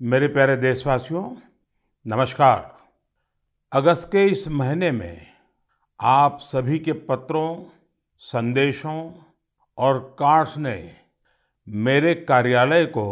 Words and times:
मेरे 0.00 0.26
प्यारे 0.28 0.56
देशवासियों, 0.56 1.22
नमस्कार। 2.06 2.78
अगस्त 3.72 4.08
के 4.12 4.24
इस 4.26 4.48
महीने 4.48 4.90
में 4.90 5.26
आप 6.00 6.38
सभी 6.40 6.78
के 6.78 6.92
पत्रों, 6.92 7.64
संदेशों 8.18 9.12
और 9.78 9.98
कार्ड्स 10.18 10.56
ने 10.58 10.96
मेरे 11.68 12.14
कार्यालय 12.14 12.86
को 12.86 13.06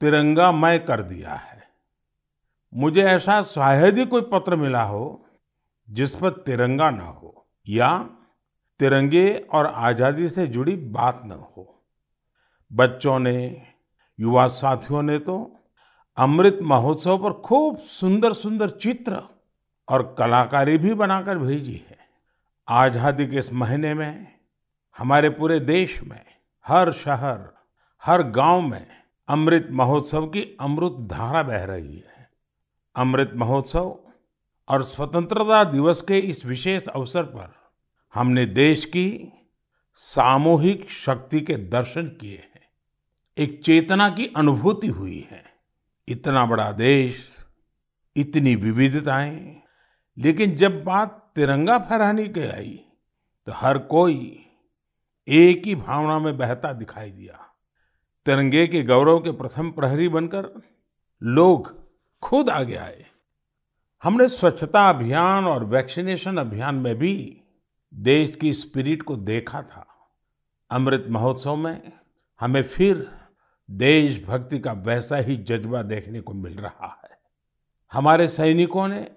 तिरंगामय 0.00 0.78
कर 0.78 1.02
दिया 1.02 1.34
है। 1.34 1.62
मुझे 2.74 3.02
ऐसा 3.02 3.42
शायद 3.42 3.98
ही 3.98 4.06
कोई 4.06 4.22
पत्र 4.22 4.56
मिला 4.56 4.82
हो 4.82 5.26
जिस 5.90 6.14
पर 6.16 6.30
तिरंगा 6.30 6.90
ना 6.90 7.04
हो 7.04 7.46
या 7.68 7.98
तिरंगे 8.80 9.34
और 9.52 9.66
आज़ादी 9.66 10.28
से 10.28 10.46
जुड़ी 10.46 10.76
बात 10.76 11.22
न 11.24 11.30
हो। 11.30 11.82
बच्चों 12.72 13.18
ने, 13.18 13.66
युवा 14.18 14.46
साथियों 14.46 15.02
ने 15.02 15.18
तो 15.18 15.58
अमृत 16.16 16.58
महोत्सव 16.62 17.18
पर 17.18 17.32
खूब 17.32 17.76
सुंदर 17.76 18.32
सुंदर 18.32 18.68
चित्र 18.68 19.22
और 19.88 20.14
कलाकारी 20.18 20.78
भी 20.78 20.94
बनाकर 20.94 21.38
भेजी 21.38 21.72
है। 21.72 21.98
आज़ादी 22.68 23.26
के 23.26 23.36
इस 23.36 23.52
महीने 23.52 23.94
में, 23.94 24.28
हमारे 24.98 25.30
पूरे 25.30 25.60
देश 25.60 26.02
में, 26.02 26.24
हर 26.66 26.92
शहर, 26.92 27.54
हर 28.02 28.22
गाँव 28.22 28.60
में 28.60 28.86
अमृत 29.28 29.68
महोत्सव 29.70 30.26
की 30.26 30.56
अमृत 30.60 30.92
धारा 30.92 31.42
बह 31.42 31.64
रही 31.64 31.96
है। 31.96 32.30
अमृत 32.96 33.32
महोत्सव 33.36 33.98
और 34.68 34.82
स्वतंत्रता 34.82 35.64
दिवस 35.64 36.02
के 36.02 36.18
इस 36.18 36.46
विशेष 36.46 36.88
अवसर 36.88 37.22
पर 37.22 37.54
हमने 38.14 38.46
देश 38.46 38.84
की 38.84 39.32
सामूहिक 39.94 40.90
शक्ति 40.90 41.40
के 41.40 41.54
दर्शन 41.54 42.06
किए 42.06 42.36
हैं। 42.36 42.68
एक 43.38 43.60
चेतना 43.64 44.08
की 44.08 44.26
अनुभूति 44.36 44.86
हुई 44.86 45.28
है। 45.30 45.51
इतना 46.08 46.46
बड़ा 46.46 46.72
देश, 46.72 47.36
इतनी 48.16 48.54
विविधताएँ। 48.54 49.62
लेकिन 50.18 50.50
जब 50.50 50.84
बात 50.84 51.32
तिरंगा 51.36 51.78
फहराने 51.78 52.28
की 52.28 52.40
आई 52.40 52.84
तो 53.46 53.52
हर 53.52 53.78
कोई 53.78 54.46
एक 55.28 55.66
ही 55.66 55.74
भावना 55.74 56.18
में 56.18 56.38
बहता 56.38 56.72
दिखाई 56.72 57.10
दिया। 57.10 57.46
तिरंगे 58.26 58.66
के 58.66 58.82
गौरव 58.82 59.18
के 59.18 59.30
प्रथम 59.30 59.70
प्रहरी 59.70 60.08
बनकर 60.08 60.62
लोग 61.22 61.88
खुद 62.22 62.50
आगे 62.50 62.76
आए। 62.76 63.04
हमने 64.02 64.28
स्वच्छता 64.28 64.88
अभियान 64.88 65.44
और 65.44 65.64
वैक्सीनेशन 65.64 66.36
अभियान 66.36 66.74
में 66.74 66.94
भी 66.94 67.42
देश 67.94 68.36
की 68.36 68.54
स्पिरिट 68.54 69.02
को 69.02 69.16
देखा 69.16 69.62
था। 69.62 69.86
अमृत 70.70 71.06
महोत्सव 71.08 71.56
में 71.56 71.92
हमें 72.40 72.62
फिर 72.62 73.10
देशभक्ति 73.72 74.58
का 74.58 74.72
वैसा 74.72 75.16
ही 75.16 75.36
जज्बा 75.36 75.82
देखने 75.82 76.20
को 76.20 76.32
मिल 76.32 76.52
रहा 76.52 77.00
है। 77.04 77.10
हमारे 77.92 78.28
सैनिकों 78.28 78.88
ने 78.88 79.10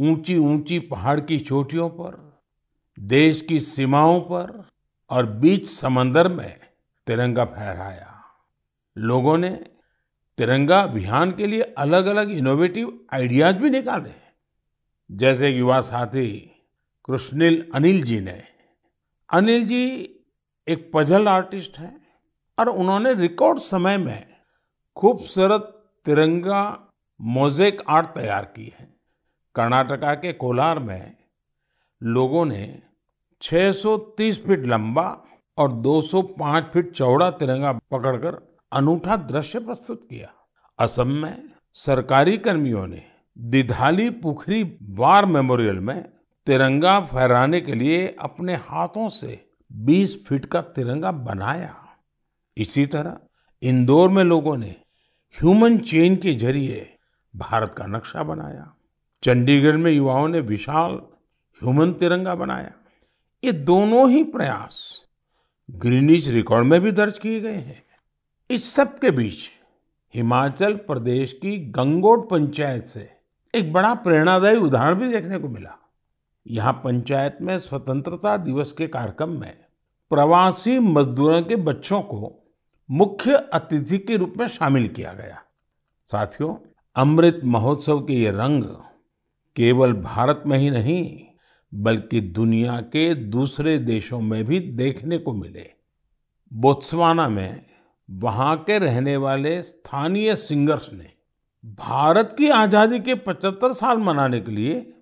ऊँची 0.00 0.36
ऊँची 0.36 0.78
पहाड़ 0.78 1.20
की 1.20 1.38
चोटियों 1.38 1.88
पर, 1.88 2.42
देश 3.00 3.40
की 3.40 3.60
सीमाओं 3.60 4.20
पर 4.20 4.68
और 5.10 5.26
बीच 5.26 5.68
समंदर 5.68 6.28
में 6.28 6.60
तिरंगा 7.06 7.44
फहराया। 7.44 8.22
लोगों 8.98 9.38
ने 9.38 9.50
तिरंगा 10.38 10.80
अभियान 10.80 11.32
के 11.32 11.46
लिए 11.46 11.62
अलग 11.62 12.06
अलग 12.06 12.30
इनोवेटिव 12.30 13.06
आइडियाज़ 13.12 13.56
भी 13.56 13.70
निकाले। 13.70 14.12
जैसे 15.12 15.48
युवा 15.48 15.80
साथी 15.80 16.62
कृष्णिल 17.04 17.70
अनिल 17.74 18.02
जी 18.02 18.20
ने। 18.20 18.42
अनिल 19.32 19.66
जी 19.66 20.16
एक 20.68 20.90
पजल 20.94 21.28
आर्टिस्ट 21.28 21.78
हैं। 21.78 22.03
और 22.58 22.68
उन्होंने 22.68 23.14
रिकॉर्ड 23.14 23.58
समय 23.58 23.98
में 23.98 24.26
खूबसूरत 24.96 25.86
तिरंगा 26.04 26.80
मोजेक 27.20 27.82
आर्ट 27.88 28.06
तैयार 28.06 28.44
की 28.44 28.74
है। 28.80 28.96
कर्नाटका 29.54 30.14
के 30.14 30.32
कोलार 30.32 30.78
में 30.78 31.16
लोगों 32.02 32.44
ने 32.44 32.82
630 33.42 34.46
फीट 34.46 34.66
लंबा 34.66 35.24
और 35.58 35.72
205 35.72 36.64
फीट 36.64 36.92
चौड़ा 36.92 37.30
तिरंगा 37.30 37.72
पकड़कर 37.72 38.58
अनूठा 38.72 39.16
दृश्य 39.16 39.58
प्रस्तुत 39.58 40.06
किया। 40.10 40.32
असम 40.78 41.08
में 41.08 41.48
सरकारी 41.72 42.38
कर्मियों 42.38 42.86
ने 42.86 43.02
दिधाली 43.38 44.10
पुखरी 44.10 44.78
वार 44.82 45.26
मेमोरियल 45.26 45.78
में 45.78 46.12
तिरंगा 46.46 47.00
फहराने 47.00 47.60
के 47.60 47.74
लिए 47.74 48.16
अपने 48.20 48.54
हाथों 48.54 49.08
से 49.08 49.50
20 49.72 50.24
फीट 50.26 50.44
का 50.44 50.60
तिरंगा 50.60 51.12
बनाया। 51.12 51.83
इसी 52.56 52.86
तरह 52.86 53.18
इंदौर 53.62 54.08
में 54.08 54.24
लोगों 54.24 54.56
ने 54.56 54.74
ह्यूमन 55.36 55.78
चेन 55.78 56.16
के 56.16 56.34
ज़रिए 56.34 56.96
भारत 57.36 57.74
का 57.74 57.86
नक्शा 57.86 58.22
बनाया। 58.22 58.74
चंडीगढ़ 59.22 59.76
में 59.76 59.92
युवाओं 59.92 60.28
ने 60.28 60.40
विशाल 60.40 60.92
ह्यूमन 61.62 61.92
तिरंगा 61.92 62.34
बनाया। 62.34 62.72
ये 63.44 63.52
दोनों 63.52 64.10
ही 64.10 64.22
प्रयास 64.24 65.04
ग्रीनिच 65.70 66.28
रिकॉर्ड 66.28 66.66
में 66.66 66.80
भी 66.80 66.92
दर्ज 66.92 67.18
किए 67.18 67.40
गए 67.40 67.54
हैं। 67.54 67.82
इस 68.50 68.74
सब 68.74 68.98
के 68.98 69.10
बीच 69.10 69.50
हिमाचल 70.14 70.74
प्रदेश 70.76 71.32
की 71.32 71.58
गंगोट 71.58 72.28
पंचायत 72.30 72.84
से 72.84 73.08
एक 73.54 73.72
बड़ा 73.72 73.94
प्रेरणादायी 73.94 74.56
उदाहरण 74.56 74.94
भी 74.94 75.08
देखने 75.08 75.38
को 75.38 75.48
मिला। 75.48 75.78
यहाँ 76.46 76.72
पंचायत 76.72 77.38
में 77.40 77.58
स्वतंत्रता 77.58 78.36
दिवस 78.36 78.72
के 78.72 78.86
कार्यक्रम 78.86 79.30
में 79.30 79.54
प्रवासी 80.10 80.78
मजदूरों 80.78 81.42
के 81.42 81.56
बच्चों 81.56 82.00
को 82.02 82.43
मुख्य 82.90 83.34
अतिथि 83.52 83.98
के 83.98 84.16
रूप 84.16 84.34
में 84.38 84.48
शामिल 84.48 84.88
किया 84.88 85.12
गया। 85.12 85.38
साथियों, 86.10 86.54
अमृत 86.96 87.40
महोत्सव 87.44 88.00
के 88.00 88.12
ये 88.12 88.30
रंग 88.30 88.64
केवल 89.56 89.92
भारत 89.92 90.42
में 90.46 90.58
ही 90.58 90.70
नहीं, 90.70 91.26
बल्कि 91.74 92.20
दुनिया 92.20 92.80
के 92.80 93.14
दूसरे 93.14 93.78
देशों 93.78 94.20
में 94.20 94.44
भी 94.44 94.60
देखने 94.60 95.18
को 95.18 95.32
मिले। 95.32 95.70
बोत्सवाना 96.52 97.28
में 97.28 97.60
वहाँ 98.10 98.56
के 98.56 98.78
रहने 98.78 99.16
वाले 99.16 99.62
स्थानीय 99.62 100.36
सिंगर्स 100.36 100.92
ने 100.92 101.10
भारत 101.64 102.34
की 102.38 102.48
आज़ादी 102.48 103.00
के 103.00 103.14
75 103.14 103.72
साल 103.72 103.98
मनाने 103.98 104.40
के 104.40 104.52
लिए 104.52 104.94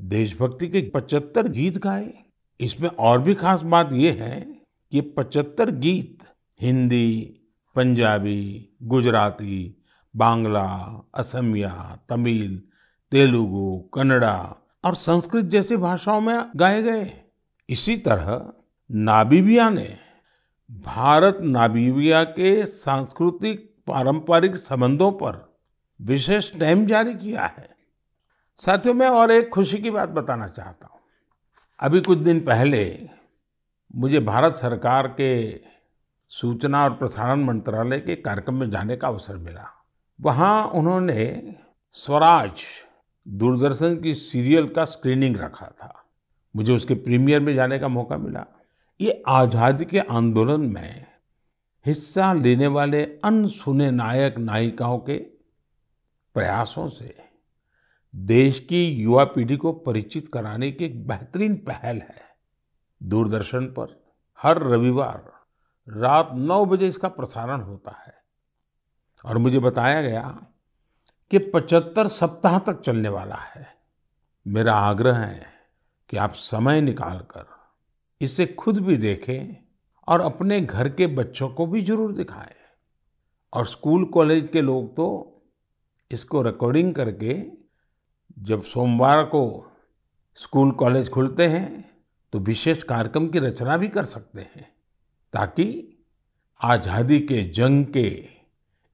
देशभक्ति 0.00 0.68
के 0.68 0.80
75 0.94 1.48
गीत 1.48 1.78
गाए। 1.78 2.12
इसमें 2.60 2.88
और 2.88 3.20
भी 3.22 3.34
खास 3.34 3.62
बात 3.62 3.92
यह 3.92 4.22
है 4.22 4.40
कि 4.92 5.00
75 5.18 5.70
गीत 5.70 6.17
हिंदी, 6.60 7.40
पंजाबी, 7.76 8.68
गुजराती, 8.82 9.82
बांग्ला, 10.16 11.00
असमिया, 11.14 11.98
तमिल, 12.08 12.62
तेलुगु, 13.12 13.90
कन्नड़ा 13.94 14.56
और 14.84 14.94
संस्कृत 14.94 15.44
जैसी 15.44 15.76
भाषाओं 15.76 16.20
में 16.20 16.50
गाए 16.56 16.82
गए। 16.82 17.12
इसी 17.68 17.96
तरह 17.96 18.52
नाबीबिया 18.90 19.70
ने 19.70 19.96
भारत 20.70 21.38
नाबीबिया 21.40 22.24
के 22.24 22.66
सांस्कृतिक 22.66 23.74
पारंपरिक 23.86 24.56
संबंधों 24.56 25.12
पर 25.12 25.56
विशेष 26.00 26.58
टाइम 26.60 26.86
जारी 26.86 27.14
किया 27.14 27.46
है। 27.46 27.68
साथियों, 28.56 28.94
मैं 28.94 29.08
और 29.08 29.30
एक 29.30 29.48
खुशी 29.48 29.78
की 29.78 29.90
बात 29.90 30.08
बताना 30.08 30.48
चाहता 30.48 30.88
हूँ। 30.92 31.00
अभी 31.80 32.00
कुछ 32.00 32.18
दिन 32.18 32.40
पहले 32.40 33.08
मुझे 33.96 34.20
भारत 34.20 34.56
सरकार 34.56 35.06
के 35.06 35.60
सूचना 36.30 36.82
और 36.84 36.94
प्रसारण 36.94 37.44
मंत्रालय 37.44 37.98
के 37.98 38.14
कार्यक्रम 38.16 38.54
में 38.54 38.68
जाने 38.70 38.96
का 38.96 39.08
अवसर 39.08 39.36
मिला। 39.36 39.66
वहाँ 40.18 40.66
उन्होंने 40.68 41.54
स्वराज 41.94 42.62
दूरदर्शन 43.26 43.96
की 43.96 44.14
सीरियल 44.14 44.68
का 44.68 44.84
स्क्रीनिंग 44.84 45.36
रखा 45.36 45.66
था। 45.66 45.92
मुझे 46.54 46.72
उसके 46.72 46.94
प्रीमियर 46.94 47.40
में 47.40 47.54
जाने 47.54 47.78
का 47.78 47.88
मौका 47.88 48.16
मिला। 48.16 48.44
ये 49.00 49.22
आज़ादी 49.28 49.84
के 49.84 49.98
आंदोलन 49.98 50.60
में 50.60 51.06
हिस्सा 51.86 52.32
लेने 52.32 52.66
वाले 52.66 53.02
अनसुने 53.24 53.90
नायक 53.90 54.38
नायिकाओं 54.38 54.98
के 54.98 55.16
प्रयासों 56.34 56.88
से 56.88 57.14
देश 58.14 58.58
की 58.60 58.84
युवा 58.84 59.24
पीढ़ी 59.24 59.56
को 59.56 59.72
परिचित 59.72 60.28
कराने 60.28 60.70
की 60.72 60.84
एक 60.84 61.06
बेहतरीन 61.08 61.56
पहल 61.64 61.96
है। 61.96 62.20
दूरदर्शन 63.00 63.66
पर 63.78 63.96
हर 64.38 64.62
रविवार 64.64 65.37
रात 65.88 66.30
नौ 66.34 66.64
बजे 66.66 66.88
इसका 66.88 67.08
प्रसारण 67.08 67.60
होता 67.60 67.90
है। 67.98 68.14
और 69.24 69.38
मुझे 69.38 69.58
बताया 69.58 70.02
गया 70.02 70.22
कि 71.30 71.38
75 71.46 72.06
सप्ताह 72.08 72.58
तक 72.58 72.80
चलने 72.80 73.08
वाला 73.08 73.36
है। 73.36 73.66
मेरा 74.46 74.74
आग्रह 74.74 75.16
है 75.16 75.46
कि 76.10 76.16
आप 76.16 76.32
समय 76.32 76.80
निकालकर 76.80 77.46
इसे 78.20 78.46
खुद 78.54 78.78
भी 78.78 78.96
देखें 78.96 79.56
और 80.08 80.20
अपने 80.20 80.60
घर 80.60 80.88
के 80.88 81.06
बच्चों 81.06 81.48
को 81.48 81.66
भी 81.66 81.82
ज़रूर 81.82 82.12
दिखाएँ। 82.12 82.54
और 83.52 83.66
स्कूल 83.66 84.04
कॉलेज 84.04 84.48
के 84.52 84.60
लोग 84.62 84.94
तो 84.96 85.06
इसको 86.10 86.42
रिकॉर्डिंग 86.42 86.94
करके 86.94 87.42
जब 88.38 88.62
सोमवार 88.62 89.22
को 89.24 89.44
स्कूल 90.36 90.70
कॉलेज 90.72 91.08
खुलते 91.10 91.46
हैं 91.48 91.68
तो 92.32 92.38
विशेष 92.38 92.82
कार्यक्रम 92.82 93.28
की 93.28 93.38
रचना 93.38 93.76
भी 93.76 93.88
कर 93.88 94.04
सकते 94.06 94.40
हैं। 94.40 94.68
ताकि 95.32 95.96
आज़ादी 96.60 97.20
के 97.20 97.42
जंग 97.44 97.84
के 97.86 98.28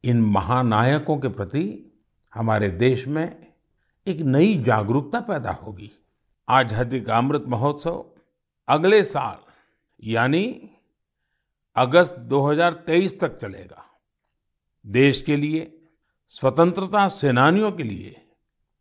इन 0.05 0.23
महानायकों 0.23 1.19
के 1.19 1.29
प्रति 1.29 1.93
हमारे 2.35 2.69
देश 2.71 3.07
में 3.07 3.47
एक 4.07 4.21
नई 4.21 4.63
जागरूकता 4.63 5.21
पैदा 5.21 5.51
होगी। 5.51 5.91
आज़ादी 6.49 7.01
का 7.01 7.19
अमृत 7.19 7.45
महोत्सव 7.49 8.05
अगले 8.69 9.05
साल, 9.05 9.37
यानी 10.05 10.71
अगस्त 11.77 12.19
2023 12.19 13.21
तक 13.21 13.37
चलेगा। 13.37 13.85
देश 14.87 15.23
के 15.23 15.37
लिए, 15.37 15.81
स्वतंत्रता 16.29 17.09
सेनानियों 17.09 17.73
के 17.73 17.83
लिए 17.83 18.21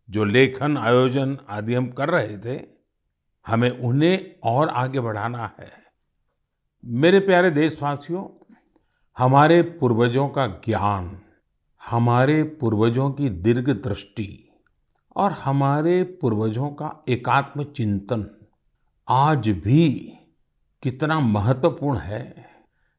जो 0.10 0.24
लेखन, 0.24 0.78
आयोजन 0.78 1.38
आदि 1.50 1.74
हम 1.74 1.90
कर 1.90 2.10
रहे 2.10 2.38
थे, 2.38 2.60
हमें 3.48 3.70
उन्हें 3.70 4.36
और 4.44 4.70
आगे 4.70 5.00
बढ़ाना 5.00 5.56
है। 5.60 5.83
मेरे 6.84 7.20
प्यारे 7.20 7.50
देशवासियों, 7.52 8.24
हमारे 9.18 9.62
पूर्वजों 9.62 10.28
का 10.28 10.46
ज्ञान, 10.66 11.06
हमारे 11.82 12.42
पूर्वजों 12.62 13.10
की 13.12 13.30
दीर्घ 13.30 13.70
दृष्टि 13.70 14.28
और 15.16 15.32
हमारे 15.32 16.02
पूर्वजों 16.22 16.70
का 16.72 16.92
एकात्म 17.10 17.64
चिंतन 17.64 18.26
आज 19.08 19.48
भी 19.50 19.90
कितना 20.84 21.20
महत्वपूर्ण 21.20 21.98
है। 21.98 22.50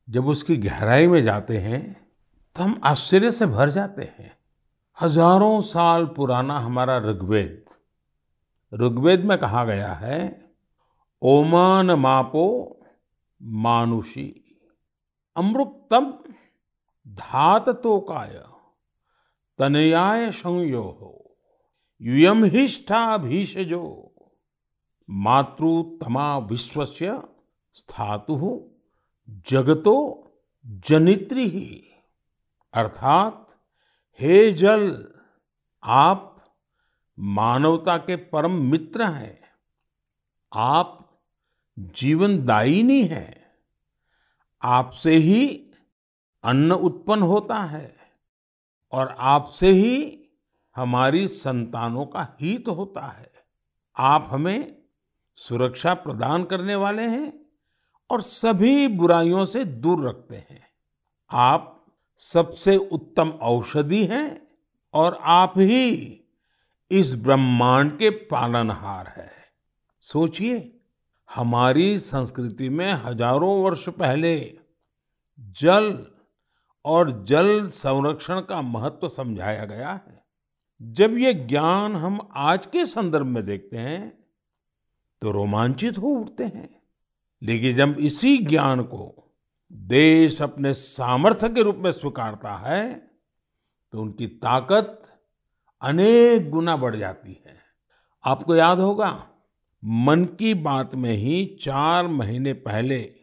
जब 0.08 0.26
उसकी 0.26 0.56
गहराई 0.56 1.06
में 1.06 1.22
जाते 1.22 1.58
हैं 1.58 1.82
तो 2.56 2.62
हम 2.62 2.80
आश्चर्य 2.84 3.30
से 3.30 3.46
भर 3.46 3.70
जाते 3.70 4.02
हैं। 4.18 4.30
हज़ारों 4.98 5.60
साल 5.62 6.06
पुराना 6.06 6.58
हमारा 6.58 6.96
ऋग्वेद। 7.00 7.64
ऋग्वेद 8.72 9.24
में 9.24 9.36
कहा 9.38 9.64
गया 9.64 9.92
है, 9.94 10.20
ओमान 11.22 11.90
मापो 11.90 12.80
मानुषी 13.42 14.58
अमृतम 15.36 16.18
धात 17.08 17.68
तो 17.68 18.00
काय 18.00 18.44
तनयाय 19.58 20.30
संयो 20.32 20.82
हो 20.82 21.38
युयम 22.02 22.44
हिष्ठा 22.44 23.16
भीषजो 23.18 24.14
मातृतमा 25.10 26.38
विश्व 26.38 26.84
स्थातु 27.74 28.70
जगतो 29.30 30.24
जनित्री। 30.66 31.48
ही 31.48 31.90
अर्थात, 32.72 33.56
हे 34.20 34.52
जल, 34.52 35.14
आप 35.84 36.44
मानवता 37.18 37.96
के 37.96 38.16
परम 38.16 38.52
मित्र 38.52 39.04
हैं। 39.04 39.40
आप 40.52 41.03
जीवनदायिनी 41.78 43.02
है। 43.02 43.44
आपसे 44.62 45.16
ही 45.16 45.70
अन्न 46.44 46.72
उत्पन्न 46.72 47.22
होता 47.22 47.58
है 47.58 47.96
और 48.92 49.16
आपसे 49.18 49.70
ही 49.70 50.24
हमारी 50.76 51.28
संतानों 51.28 52.06
का 52.06 52.36
हित 52.40 52.68
होता 52.68 53.06
है। 53.06 53.32
आप 53.96 54.28
हमें 54.30 54.82
सुरक्षा 55.34 55.94
प्रदान 55.94 56.44
करने 56.44 56.74
वाले 56.74 57.02
हैं 57.02 57.46
और 58.10 58.22
सभी 58.22 58.88
बुराइयों 58.88 59.44
से 59.44 59.64
दूर 59.64 60.08
रखते 60.08 60.36
हैं। 60.36 60.66
आप 61.30 61.86
सबसे 62.18 62.76
उत्तम 62.76 63.28
औषधि 63.28 64.04
हैं 64.04 64.48
और 64.94 65.18
आप 65.22 65.54
ही 65.56 66.20
इस 66.90 67.14
ब्रह्मांड 67.14 67.98
के 67.98 68.10
पालनहार 68.10 69.06
है। 69.06 69.30
सोचिए। 70.00 70.80
हमारी 71.30 71.98
संस्कृति 71.98 72.68
में 72.68 72.90
हज़ारों 72.94 73.62
वर्ष 73.62 73.88
पहले 73.90 74.36
जल 75.58 76.06
और 76.84 77.10
जल 77.24 77.66
संरक्षण 77.68 78.40
का 78.40 78.60
महत्व 78.62 79.08
समझाया 79.08 79.64
गया 79.64 79.90
है। 79.90 80.22
जब 80.80 81.16
ये 81.18 81.32
ज्ञान 81.34 81.96
हम 81.96 82.18
आज 82.36 82.66
के 82.66 82.84
संदर्भ 82.86 83.26
में 83.26 83.44
देखते 83.46 83.76
हैं 83.78 84.12
तो 85.22 85.30
रोमांचित 85.30 85.98
हो 85.98 86.08
उठते 86.10 86.44
हैं। 86.44 86.68
लेकिन 87.42 87.76
जब 87.76 87.96
इसी 88.00 88.36
ज्ञान 88.38 88.82
को 88.84 89.32
देश 89.70 90.40
अपने 90.42 90.72
सामर्थ्य 90.74 91.48
के 91.48 91.62
रूप 91.62 91.76
में 91.76 91.90
स्वीकारता 91.92 92.54
है 92.58 92.94
तो 93.92 94.00
उनकी 94.00 94.26
ताकत 94.26 95.12
अनेक 95.82 96.50
गुना 96.50 96.76
बढ़ 96.76 96.96
जाती 96.96 97.32
है। 97.46 97.56
आपको 98.24 98.56
याद 98.56 98.80
होगा 98.80 99.10
मन 99.86 100.24
की 100.24 100.54
बात 100.54 100.94
में 100.94 101.12
ही 101.12 101.58
चार 101.60 102.06
महीने 102.06 102.52
पहले 102.52 103.14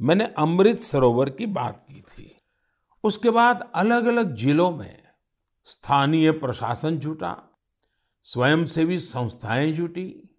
मैंने 0.00 0.26
अमृत 0.26 0.80
सरोवर 0.80 1.30
की 1.30 1.46
बात 1.46 1.86
की 1.88 2.00
थी। 2.00 2.36
उसके 3.04 3.30
बाद 3.30 3.70
अलग 3.74 4.06
अलग 4.06 4.34
जिलों 4.34 4.70
में 4.70 5.02
स्थानीय 5.64 6.30
प्रशासन 6.30 6.98
जुटा, 6.98 7.60
स्वयंसेवी 8.22 8.98
संस्थाएँ 8.98 9.72
जुटी 9.72 10.36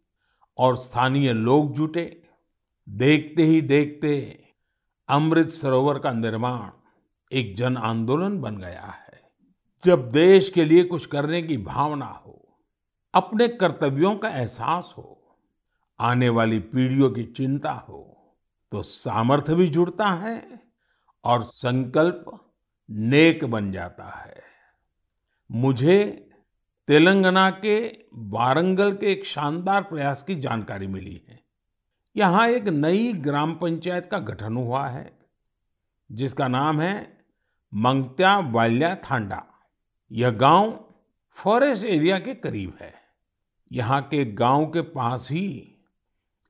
और 0.57 0.75
स्थानीय 0.75 1.33
लोग 1.33 1.73
जुटे। 1.73 2.23
देखते 2.89 3.43
ही 3.43 3.61
देखते 3.61 4.43
अमृत 5.09 5.49
सरोवर 5.49 5.99
का 5.99 6.11
निर्माण 6.11 6.69
एक 7.31 7.55
जन 7.55 7.77
आंदोलन 7.77 8.39
बन 8.39 8.57
गया 8.57 8.95
है। 9.09 9.31
जब 9.85 10.09
देश 10.09 10.49
के 10.49 10.65
लिए 10.65 10.83
कुछ 10.83 11.05
करने 11.05 11.41
की 11.41 11.57
भावना 11.57 12.23
हो, 12.27 12.59
अपने 13.13 13.47
कर्तव्यों 13.47 14.15
का 14.15 14.29
एहसास 14.29 14.93
हो 14.97 15.14
आने 15.99 16.29
वाली 16.29 16.59
पीढ़ियों 16.59 17.09
की 17.09 17.23
चिंता 17.25 17.71
हो 17.89 18.01
तो 18.71 18.81
सामर्थ्य 18.81 19.55
भी 19.55 19.67
जुड़ता 19.67 20.07
है 20.07 20.41
और 21.23 21.43
संकल्प 21.43 22.25
नेक 22.89 23.45
बन 23.45 23.71
जाता 23.71 24.09
है। 24.15 24.43
मुझे 25.49 26.03
तेलंगाना 26.87 27.49
के 27.49 27.77
वारंगल 28.29 28.91
के 28.91 29.11
एक 29.11 29.25
शानदार 29.25 29.83
प्रयास 29.83 30.23
की 30.23 30.35
जानकारी 30.35 30.87
मिली 30.87 31.21
है। 31.29 31.39
यहाँ 32.15 32.47
एक 32.47 32.67
नई 32.67 33.11
ग्राम 33.13 33.53
पंचायत 33.53 34.05
का 34.05 34.19
गठन 34.19 34.57
हुआ 34.57 34.87
है, 34.87 35.11
जिसका 36.09 36.47
नाम 36.47 36.81
है 36.81 36.95
मंगत्या 37.73 38.37
वाल्या 38.51 38.95
थांडा। 39.03 39.43
यह 40.11 40.29
गाँव 40.31 40.79
फॉरेस्ट 41.37 41.85
एरिया 41.85 42.19
के 42.19 42.33
करीब 42.35 42.77
है। 42.81 42.93
यहाँ 43.71 44.01
के 44.01 44.23
गाँव 44.25 44.65
के 44.65 44.81
पास 44.81 45.27
ही 45.31 45.47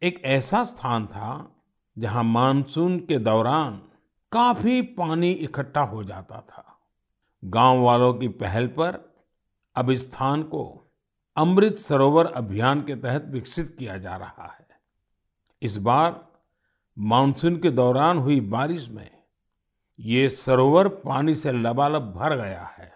एक 0.03 0.21
ऐसा 0.25 0.63
स्थान 0.63 1.05
था 1.07 1.55
जहाँ 1.97 2.23
मानसून 2.23 2.99
के 2.99 3.17
दौरान 3.17 3.77
काफ़ी 4.31 4.81
पानी 4.81 5.31
इकट्ठा 5.31 5.81
हो 5.81 6.03
जाता 6.03 6.39
था। 6.41 6.79
गाँव 7.45 7.79
वालों 7.79 8.13
की 8.13 8.27
पहल 8.27 8.67
पर 8.67 9.15
अब 9.75 9.91
इस 9.91 10.01
स्थान 10.01 10.43
को 10.43 10.93
अमृत 11.35 11.75
सरोवर 11.75 12.25
अभियान 12.25 12.81
के 12.81 12.95
तहत 12.95 13.25
विकसित 13.25 13.75
किया 13.79 13.97
जा 13.97 14.15
रहा 14.15 14.55
है। 14.59 14.67
इस 15.61 15.77
बार 15.77 16.27
मानसून 16.99 17.57
के 17.57 17.69
दौरान 17.69 18.17
हुई 18.17 18.39
बारिश 18.39 18.89
में 18.89 19.11
ये 19.99 20.29
सरोवर 20.29 20.87
पानी 20.87 21.35
से 21.35 21.51
लबालब 21.51 22.11
भर 22.11 22.35
गया 22.35 22.63
है। 22.63 22.93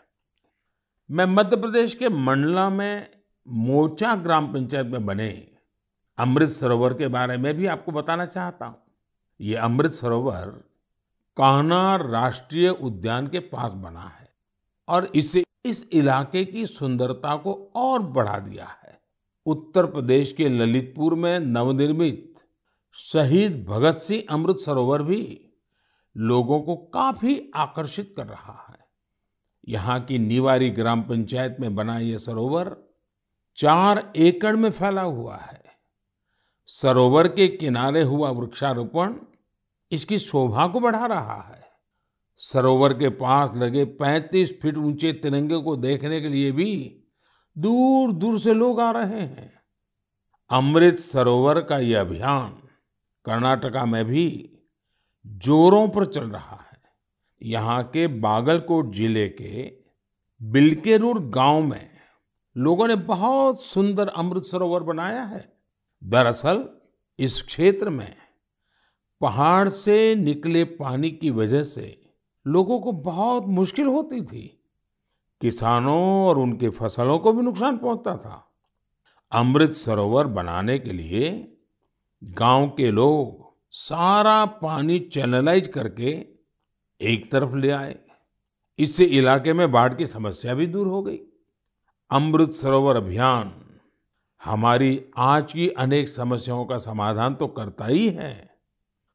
मैं 1.11 1.25
मध्य 1.25 1.57
प्रदेश 1.57 1.95
के 1.95 2.09
मंडला 2.09 2.69
में 2.69 3.09
मोचा 3.47 4.15
ग्राम 4.15 4.53
पंचायत 4.53 4.87
में 4.87 5.05
बने 5.05 5.51
अमृत 6.19 6.49
सरोवर 6.49 6.93
के 6.93 7.07
बारे 7.07 7.37
में 7.37 7.53
भी 7.53 7.65
आपको 7.65 7.91
बताना 7.91 8.25
चाहता 8.25 8.65
हूँ। 8.65 8.77
ये 9.39 9.55
अमृत 9.57 9.93
सरोवर 9.93 10.45
कान्हा 11.37 11.95
राष्ट्रीय 11.95 12.69
उद्यान 12.69 13.27
के 13.27 13.39
पास 13.39 13.71
बना 13.73 14.07
है 14.09 14.27
और 14.87 15.11
इसे 15.15 15.43
इस 15.65 15.87
इलाके 15.91 16.43
की 16.45 16.65
सुंदरता 16.65 17.35
को 17.35 17.53
और 17.75 18.01
बढ़ा 18.01 18.37
दिया 18.39 18.65
है। 18.65 18.99
उत्तर 19.45 19.85
प्रदेश 19.85 20.31
के 20.33 20.49
ललितपुर 20.49 21.15
में 21.15 21.39
नवनिर्मित 21.39 22.43
शहीद 22.97 23.63
भगत 23.69 23.97
सिंह 23.97 24.23
अमृत 24.29 24.57
सरोवर 24.57 25.03
भी 25.03 25.21
लोगों 26.15 26.59
को 26.61 26.75
काफ़ी 26.93 27.39
आकर्षित 27.55 28.13
कर 28.17 28.25
रहा 28.25 28.65
है। 28.69 28.77
यहाँ 29.67 29.99
की 30.01 30.17
निवारी 30.19 30.69
ग्राम 30.69 31.01
पंचायत 31.01 31.57
में 31.59 31.75
बना 31.75 31.97
यह 31.99 32.17
सरोवर 32.17 32.75
चार 33.57 34.11
एकड़ 34.15 34.55
में 34.55 34.69
फैला 34.71 35.01
हुआ 35.01 35.37
है। 35.37 35.58
सरोवर 36.69 37.27
के 37.27 37.47
किनारे 37.47 38.01
हुआ 38.01 38.29
वृक्षारोपण 38.29 39.13
इसकी 39.91 40.19
शोभा 40.19 40.67
को 40.67 40.79
बढ़ा 40.79 41.05
रहा 41.05 41.41
है। 41.41 41.61
सरोवर 42.39 42.93
के 42.93 43.09
पास 43.09 43.51
लगे 43.55 43.85
35 44.01 44.51
फीट 44.61 44.77
ऊँचे 44.77 45.13
तिरंगे 45.13 45.57
को 45.57 45.75
देखने 45.75 46.21
के 46.21 46.29
लिए 46.29 46.51
भी 46.51 46.69
दूर 47.55 48.13
दूर 48.13 48.39
से 48.39 48.53
लोग 48.53 48.81
आ 48.81 48.91
रहे 48.91 49.19
हैं। 49.19 49.51
अमृत 50.49 50.95
सरोवर 50.95 51.61
का 51.61 51.77
यह 51.77 52.01
अभियान 52.01 52.49
कर्नाटका 53.25 53.85
में 53.85 54.03
भी 54.05 54.27
जोरों 55.25 55.87
पर 55.89 56.05
चल 56.05 56.29
रहा 56.29 56.55
है। 56.55 56.77
यहाँ 57.41 57.83
के 57.83 58.07
बागलकोट 58.07 58.95
ज़िले 58.95 59.27
के 59.29 59.71
बिलकेरूर 60.41 61.19
गाँव 61.29 61.61
में 61.61 61.89
लोगों 62.55 62.87
ने 62.87 62.95
बहुत 62.95 63.63
सुंदर 63.63 64.07
अमृत 64.07 64.43
सरोवर 64.43 64.83
बनाया 64.83 65.23
है। 65.23 65.58
दरअसल 66.03 66.69
इस 67.19 67.41
क्षेत्र 67.41 67.89
में 67.89 68.15
पहाड़ 69.21 69.69
से 69.69 70.15
निकले 70.15 70.63
पानी 70.63 71.11
की 71.11 71.29
वजह 71.29 71.63
से 71.63 72.11
लोगों 72.47 72.79
को 72.79 72.91
बहुत 72.91 73.45
मुश्किल 73.45 73.85
होती 73.85 74.21
थी। 74.21 74.63
किसानों 75.41 76.27
और 76.27 76.37
उनकी 76.37 76.69
फ़सलों 76.69 77.19
को 77.19 77.33
भी 77.33 77.41
नुकसान 77.41 77.77
पहुँचता 77.77 78.17
था। 78.17 78.51
अमृत 79.31 79.71
सरोवर 79.71 80.27
बनाने 80.27 80.79
के 80.79 80.91
लिए 80.91 81.57
गाँव 82.23 82.69
के 82.69 82.91
लोग 82.91 83.53
सारा 83.71 84.45
पानी 84.45 84.99
चैनलाइज 84.99 85.67
करके 85.67 86.25
एक 87.01 87.31
तरफ़ 87.31 87.55
ले 87.55 87.71
आए। 87.71 87.99
इससे 88.79 89.05
इलाके 89.05 89.53
में 89.53 89.71
बाढ़ 89.71 89.93
की 89.93 90.07
समस्या 90.07 90.53
भी 90.53 90.67
दूर 90.67 90.87
हो 90.87 91.03
गई। 91.03 91.19
अमृत 92.11 92.51
सरोवर 92.51 92.95
अभियान 92.95 93.58
हमारी 94.45 95.05
आज 95.17 95.53
की 95.53 95.69
अनेक 95.69 96.09
समस्याओं 96.09 96.65
का 96.65 96.77
समाधान 96.77 97.35
तो 97.35 97.47
करता 97.47 97.85
ही 97.85 98.09
है। 98.09 98.57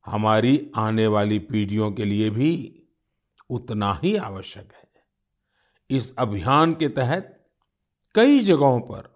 हमारी 0.07 0.71
आने 0.77 1.07
वाली 1.07 1.39
पीढ़ियों 1.39 1.93
के 1.93 2.05
लिए 2.05 2.31
भी 2.31 2.83
उतना 3.51 4.01
ही 4.03 4.17
आवश्यक 4.17 4.73
है। 4.73 4.89
इस 5.91 6.17
अभियान 6.17 6.73
के 6.73 6.89
तहत 6.89 7.51
कई 8.15 8.41
जगहों 8.41 8.81
पर 8.81 9.15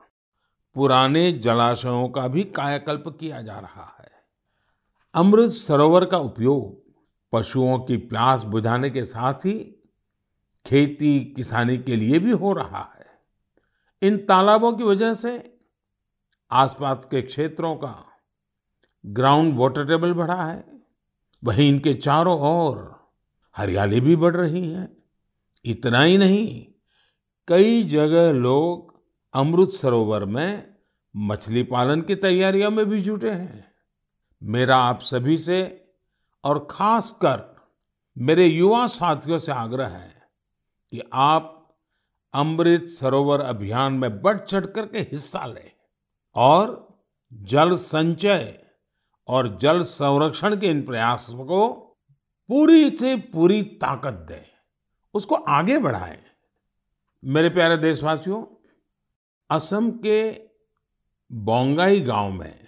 पुराने 0.74 1.32
जलाशयों 1.32 2.08
का 2.08 2.28
भी 2.28 2.44
कायाकल्प 2.44 3.16
किया 3.20 3.42
जा 3.42 3.58
रहा 3.58 3.96
है। 4.00 4.10
अमृत 5.14 5.50
सरोवर 5.50 6.04
का 6.04 6.18
उपयोग 6.18 6.92
पशुओं 7.32 7.78
की 7.78 7.96
प्यास 7.96 8.42
बुझाने 8.42 8.90
के 8.90 9.04
साथ 9.04 9.34
ही 9.34 9.84
खेती 10.66 11.20
किसानी 11.20 11.78
के 11.78 11.96
लिए 11.96 12.18
भी 12.18 12.30
हो 12.30 12.52
रहा 12.52 12.94
है। 12.98 13.06
इन 14.02 14.18
तालाबों 14.18 14.72
की 14.72 14.84
वजह 14.84 15.14
से 15.14 15.57
आसपास 16.50 17.04
के 17.04 17.22
क्षेत्रों 17.22 17.74
का 17.76 18.04
ग्राउंड 19.06 19.58
वाटर 19.58 19.86
टेबल 19.86 20.12
बढ़ा 20.12 20.44
है। 20.44 20.64
वहीं 21.44 21.68
इनके 21.68 21.94
चारों 21.94 22.38
ओर 22.40 23.08
हरियाली 23.56 24.00
भी 24.00 24.16
बढ़ 24.16 24.36
रही 24.36 24.70
है। 24.70 24.96
इतना 25.64 26.02
ही 26.02 26.18
नहीं, 26.18 26.66
कई 27.48 27.82
जगह 27.82 28.32
लोग 28.32 29.00
अमृत 29.34 29.68
सरोवर 29.68 30.24
में 30.24 30.74
मछली 31.16 31.62
पालन 31.62 32.00
की 32.00 32.14
तैयारियों 32.14 32.70
में 32.70 32.86
भी 32.86 33.00
जुटे 33.02 33.30
हैं। 33.30 33.72
मेरा 34.42 34.76
आप 34.76 35.00
सभी 35.00 35.36
से 35.36 35.88
और 36.44 36.68
खासकर 36.70 37.56
मेरे 38.18 38.46
युवा 38.46 38.86
साथियों 38.86 39.38
से 39.38 39.52
आग्रह 39.52 39.86
है 39.86 40.28
कि 40.90 41.02
आप 41.12 41.54
अमृत 42.34 42.88
सरोवर 42.88 43.40
अभियान 43.40 43.92
में 43.92 44.22
बढ़ 44.22 44.38
चढ़ 44.38 44.66
करके 44.66 44.98
हिस्सा 44.98 45.46
लें। 45.46 45.70
और 46.38 46.72
जल 47.32 47.76
संचय 47.76 48.58
और 49.28 49.56
जल 49.58 49.82
संरक्षण 49.82 50.56
के 50.56 50.66
इन 50.66 50.82
प्रयासों 50.82 51.44
को 51.44 51.68
पूरी 52.48 52.90
से 52.90 53.16
पूरी 53.32 53.62
ताकत 53.62 54.26
दें, 54.28 54.44
उसको 55.14 55.34
आगे 55.34 55.78
बढ़ाएँ। 55.78 56.18
मेरे 57.22 57.48
प्यारे 57.48 57.76
देशवासियों, 57.76 58.42
असम 59.50 59.90
के 59.90 60.30
बोंगाई 61.30 62.00
गाँव 62.00 62.30
में 62.30 62.66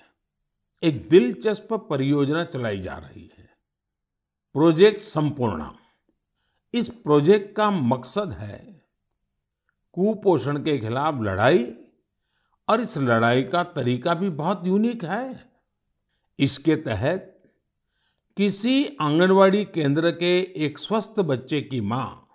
एक 0.82 1.08
दिलचस्प 1.08 1.72
परियोजना 1.90 2.44
चलाई 2.44 2.80
जा 2.80 2.96
रही 2.96 3.30
है। 3.38 3.48
प्रोजेक्ट 4.54 5.00
संपूर्णा। 5.00 5.74
इस 6.74 6.88
प्रोजेक्ट 6.88 7.54
का 7.56 7.70
मकसद 7.70 8.32
है 8.32 8.58
कुपोषण 9.94 10.58
के 10.58 10.78
खिलाफ 10.78 11.20
लड़ाई 11.22 11.64
और 12.70 12.80
इस 12.80 12.96
लड़ाई 12.98 13.42
का 13.42 13.62
तरीका 13.72 14.14
भी 14.14 14.28
बहुत 14.30 14.66
यूनिक 14.66 15.04
है। 15.04 15.50
इसके 16.38 16.76
तहत 16.76 17.26
किसी 18.36 18.84
आंगनवाड़ी 19.00 19.64
केंद्र 19.64 20.10
के 20.12 20.38
एक 20.64 20.78
स्वस्थ 20.78 21.20
बच्चे 21.20 21.60
की 21.60 21.80
माँ, 21.80 22.28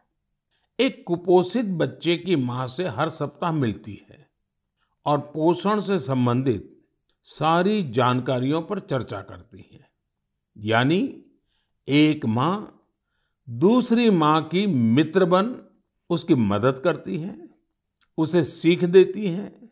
एक 0.80 1.04
कुपोषित 1.08 1.66
बच्चे 1.66 2.18
की 2.18 2.36
माँ 2.36 2.68
से 2.68 2.88
हर 2.88 3.10
सप्ताह 3.10 3.52
मिलती 3.52 3.94
है 4.10 4.28
और 5.06 5.20
पोषण 5.34 5.82
से 5.82 6.00
संबंधित 6.00 6.72
सारी 7.28 7.82
जानकारियों 7.92 8.62
पर 8.62 8.80
चर्चा 8.82 9.22
करती 9.22 9.70
है। 9.74 9.90
यानी 10.58 11.00
एक 11.88 12.26
माँ 12.26 12.82
दूसरी 13.48 14.10
माँ 14.10 14.42
की 14.44 14.66
मित्र 14.68 15.26
बन 15.26 15.56
उसकी 16.10 16.36
मदद 16.36 16.80
करती 16.80 17.18
है, 17.18 17.38
उसे 18.18 18.44
सीख 18.44 18.84
देती 18.86 19.28
है 19.28 19.65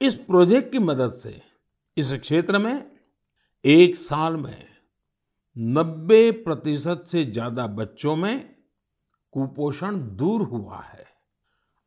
इस 0.00 0.14
प्रोजेक्ट 0.14 0.70
की 0.72 0.78
मदद 0.78 1.12
से 1.12 1.40
इस 1.96 2.12
क्षेत्र 2.12 2.58
में 2.58 2.84
एक 3.64 3.96
साल 3.96 4.36
में 4.36 4.66
90 5.56 6.30
प्रतिशत 6.44 7.02
से 7.06 7.24
ज़्यादा 7.24 7.66
बच्चों 7.66 8.14
में 8.16 8.54
कुपोषण 9.32 9.96
दूर 10.16 10.42
हुआ 10.42 10.80
है। 10.82 11.06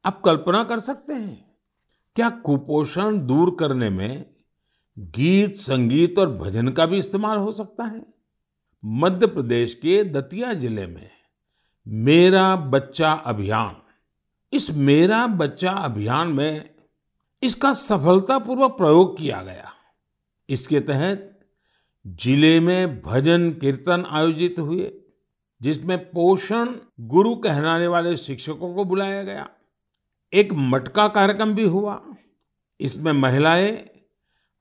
आप 0.06 0.22
कल्पना 0.22 0.64
कर 0.64 0.80
सकते 0.80 1.14
हैं, 1.14 1.46
क्या 2.16 2.30
कुपोषण 2.30 3.20
दूर 3.28 3.56
करने 3.60 3.90
में 3.90 4.26
गीत, 4.98 5.56
संगीत 5.56 6.20
और 6.20 6.32
भजन 6.38 6.70
का 6.70 6.86
भी 6.86 6.98
इस्तेमाल 6.98 7.38
हो 7.38 7.52
सकता 7.52 7.84
है? 7.84 8.06
मध्य 8.84 9.28
प्रदेश 9.28 9.74
के 9.74 10.04
दतिया 10.04 10.54
ज़िले 10.54 10.88
में 10.88 11.10
मेरा 11.88 12.56
बच्चा 12.56 13.12
अभियान, 13.14 13.76
इस 14.54 14.70
मेरा 14.72 15.26
बच्चा 15.28 15.72
अभियान 15.72 16.28
में 16.28 16.71
इसका 17.42 17.72
सफलतापूर्वक 17.74 18.72
प्रयोग 18.72 19.18
किया 19.18 19.42
गया। 19.44 19.72
इसके 20.50 20.80
तहत 20.80 21.28
ज़िले 22.06 22.60
में 22.60 23.02
भजन 23.02 23.50
कीर्तन 23.52 24.06
आयोजित 24.10 24.60
हुए, 24.60 24.92
जिसमें 25.62 25.98
पोषण 26.12 26.70
गुरु 27.08 27.36
कहलाने 27.36 27.88
वाले 27.88 28.16
शिक्षकों 28.18 28.74
को 28.76 28.84
बुलाया 28.86 29.24
गया। 29.24 29.48
एक 30.34 30.54
मटका 30.54 31.08
कार्यक्रम 31.08 31.54
भी 31.56 31.64
हुआ। 31.64 32.02
इसमें 32.80 33.12
महिलाएँ 33.12 33.72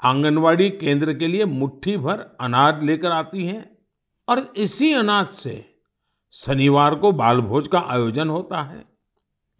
आंगनवाड़ी 0.02 0.68
केंद्र 0.70 1.14
के 1.14 1.26
लिए 1.26 1.44
मुट्ठी 1.44 1.96
भर 1.96 2.20
अनाज 2.40 2.82
लेकर 2.84 3.12
आती 3.12 3.46
हैं 3.46 3.64
और 4.28 4.40
इसी 4.56 4.92
अनाज 4.92 5.28
से 5.28 5.64
शनिवार 6.34 6.94
को 6.94 7.12
बाल 7.12 7.40
भोज 7.40 7.68
का 7.68 7.78
आयोजन 7.88 8.28
होता 8.28 8.62
है। 8.62 8.82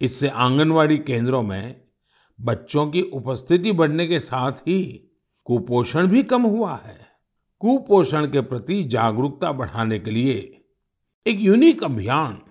इससे 0.01 0.27
आंगनवाड़ी 0.27 0.97
केंद्रों 0.97 1.41
में 1.43 1.81
बच्चों 2.41 2.87
की 2.87 3.01
उपस्थिति 3.01 3.71
बढ़ने 3.71 4.07
के 4.07 4.19
साथ 4.19 4.51
ही 4.51 5.11
कुपोषण 5.45 6.07
भी 6.07 6.23
कम 6.23 6.41
हुआ 6.41 6.75
है। 6.75 7.07
कुपोषण 7.59 8.27
के 8.27 8.41
प्रति 8.41 8.83
जागरूकता 8.83 9.51
बढ़ाने 9.51 9.99
के 9.99 10.11
लिए 10.11 10.63
एक 11.27 11.39
यूनिक 11.39 11.83
अभियान 11.83 12.41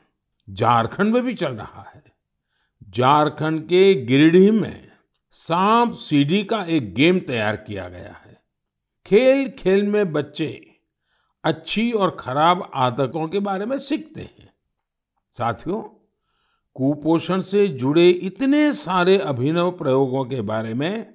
झारखंड 0.51 1.15
में 1.15 1.23
भी 1.23 1.35
चल 1.35 1.53
रहा 1.53 1.93
है। 1.95 2.05
झारखंड 2.91 3.65
के 3.65 3.95
गिरिडीह 3.95 4.53
में 4.53 4.89
सांप 5.31 5.93
सीढ़ी 5.93 6.45
का 6.45 6.65
एक 6.65 6.95
गेम 6.95 7.21
तैयार 7.21 7.57
किया 7.57 7.89
गया 7.89 8.21
है। 8.27 8.43
खेल 9.07 9.49
खेल 9.49 9.87
में 9.87 10.13
बच्चे 10.13 10.79
अच्छी 11.45 11.93
और 11.93 12.17
खराब 12.21 12.71
आदतों 12.75 13.29
के 13.29 13.39
बारे 13.39 13.67
में 13.67 13.79
सीखते 13.79 14.21
हैं। 14.21 14.53
साथियों 15.31 15.83
कुपोषण 16.81 17.41
से 17.41 17.69
जुड़े 17.69 18.11
इतने 18.11 18.73
सारे 18.73 19.19
अभिनव 19.19 19.71
प्रयोगों 19.71 20.25
के 20.25 20.41
बारे 20.41 20.75
में 20.75 21.15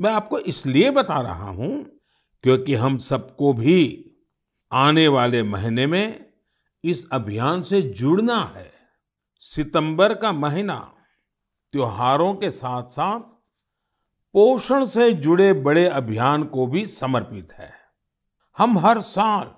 मैं 0.00 0.10
आपको 0.10 0.38
इसलिए 0.38 0.90
बता 0.90 1.20
रहा 1.20 1.50
हूँ 1.50 2.00
क्योंकि 2.42 2.74
हम 2.74 2.98
सबको 2.98 3.52
भी 3.52 4.10
आने 4.72 5.08
वाले 5.08 5.42
महीने 5.42 5.86
में 5.86 6.26
इस 6.84 7.08
अभियान 7.12 7.62
से 7.62 7.82
जुड़ना 7.82 8.54
है। 8.56 8.72
सितंबर 9.40 10.14
का 10.14 10.32
महीना, 10.32 10.92
त्योहारों 11.72 12.34
के 12.34 12.50
साथ 12.50 12.82
साथ 12.82 13.20
पोषण 14.32 14.84
से 14.84 15.12
जुड़े 15.12 15.52
बड़े 15.52 15.86
अभियान 15.88 16.44
को 16.44 16.66
भी 16.66 16.86
समर्पित 16.86 17.52
है। 17.52 17.72
हम 18.58 18.78
हर 18.78 19.00
साल 19.00 19.54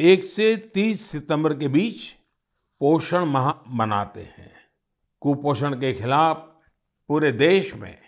एक 0.00 0.24
से 0.24 0.56
तीस 0.56 1.06
सितंबर 1.06 1.54
के 1.54 1.68
बीच 1.68 2.12
पोषण 2.80 3.24
माह 3.24 3.52
मनाते 3.68 4.20
हैं। 4.20 4.51
कुपोषण 5.22 5.74
के 5.74 5.92
खिलाफ 5.92 6.36
पूरे 7.08 7.32
देश 7.32 7.74
में 7.74 7.98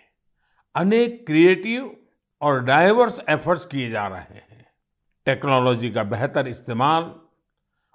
अनेक 0.75 1.27
क्रिएटिव 1.27 1.97
और 2.41 2.63
डाइवर्स 2.63 3.21
एफर्ट्स 3.29 3.65
किए 3.65 3.89
जा 3.89 4.07
रहे 4.07 4.35
हैं। 4.35 4.65
टेक्नोलॉजी 5.25 5.91
का 5.91 6.03
बेहतर 6.03 6.47
इस्तेमाल 6.47 7.15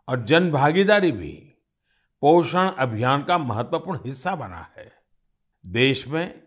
और 0.09 0.25
जन 0.25 0.50
भागीदारी 0.50 1.12
भी 1.12 1.55
पोषण 2.21 2.69
अभियान 2.69 3.23
का 3.23 3.39
महत्वपूर्ण 3.39 3.99
हिस्सा 4.07 4.35
बना 4.35 4.71
है। 4.79 4.93
देश 5.67 6.09
में 6.09 6.43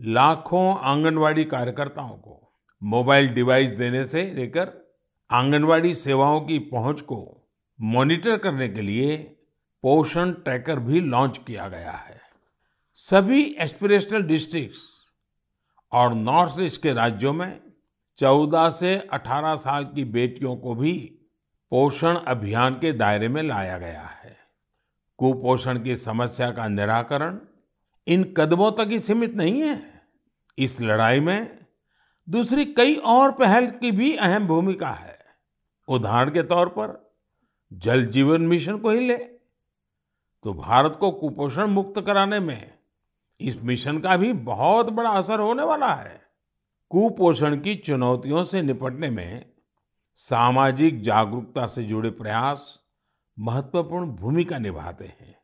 लाखों 0.00 0.78
आंगनवाड़ी 0.78 1.44
कार्यकर्ताओं 1.44 2.16
को 2.16 2.60
मोबाइल 2.82 3.28
डिवाइस 3.28 3.70
देने 3.70 4.04
से 4.04 4.30
लेकर 4.30 4.96
आंगनवाड़ी 5.30 5.94
सेवाओं 5.94 6.40
की 6.40 6.58
पहुँच 6.58 7.00
को 7.00 7.48
मॉनिटर 7.80 8.38
करने 8.38 8.68
के 8.68 8.80
लिए 8.80 9.37
पोषण 9.82 10.32
ट्रैकर 10.32 10.78
भी 10.78 11.00
लॉन्च 11.00 11.40
किया 11.46 11.68
गया 11.68 11.92
है। 11.92 12.20
सभी 12.94 13.42
एस्पिरेशनल 13.42 14.22
डिस्ट्रिक्ट्स 14.22 14.80
और 15.92 16.14
नॉर्थ 16.14 16.54
ईस्ट 16.60 16.82
के 16.82 16.92
राज्यों 16.92 17.32
में 17.32 17.62
14 18.16 18.70
से 18.70 19.08
18 19.12 19.56
साल 19.56 19.84
की 19.84 20.04
बेटियों 20.04 20.56
को 20.56 20.74
भी 20.74 21.18
पोषण 21.70 22.16
अभियान 22.16 22.74
के 22.74 22.92
दायरे 22.92 23.28
में 23.28 23.42
लाया 23.42 23.78
गया 23.78 24.02
है। 24.02 24.36
कुपोषण 25.18 25.82
की 25.82 25.96
समस्या 25.96 26.50
का 26.50 26.68
निराकरण 26.68 27.38
इन 28.06 28.34
कदमों 28.36 28.72
तक 28.72 28.88
ही 28.88 28.98
सीमित 28.98 29.34
नहीं 29.34 29.62
है। 29.62 30.02
इस 30.58 30.80
लड़ाई 30.80 31.20
में 31.20 31.66
दूसरी 32.28 32.64
कई 32.64 32.94
और 32.94 33.32
पहल 33.32 33.66
की 33.66 33.92
भी 33.92 34.16
अहम 34.16 34.46
भूमिका 34.46 34.90
है। 34.90 35.18
उदाहरण 35.88 36.30
के 36.30 36.42
तौर 36.42 36.68
पर 36.68 37.16
जल 37.72 38.04
जीवन 38.04 38.42
मिशन 38.42 38.78
को 38.78 38.90
ही 38.90 39.08
ले। 39.08 39.37
तो 40.48 40.52
भारत 40.54 40.94
को 40.96 41.10
कुपोषण 41.10 41.66
मुक्त 41.66 42.00
कराने 42.00 42.38
में 42.40 42.70
इस 43.40 43.56
मिशन 43.62 43.98
का 43.98 44.16
भी 44.16 44.32
बहुत 44.32 44.90
बड़ा 44.90 45.10
असर 45.10 45.40
होने 45.40 45.62
वाला 45.62 45.92
है। 45.94 46.20
कुपोषण 46.90 47.56
की 47.56 47.74
चुनौतियों 47.74 48.44
से 48.44 48.62
निपटने 48.62 49.10
में 49.10 49.44
सामाजिक 50.18 51.02
जागरूकता 51.02 51.66
से 51.66 51.84
जुड़े 51.84 52.10
प्रयास 52.10 52.80
महत्वपूर्ण 53.38 54.10
भूमिका 54.12 54.58
निभाते 54.58 55.04
हैं। 55.04 55.36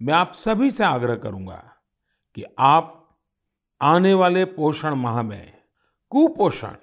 मैं 0.00 0.14
आप 0.14 0.32
सभी 0.32 0.70
से 0.70 0.84
आग्रह 0.84 1.16
करूँगा 1.16 1.62
कि 2.36 2.44
आप 2.58 3.18
आने 3.80 4.14
वाले 4.14 4.44
पोषण 4.44 4.94
माह 4.94 5.22
में 5.22 5.52
कुपोषण 6.12 6.76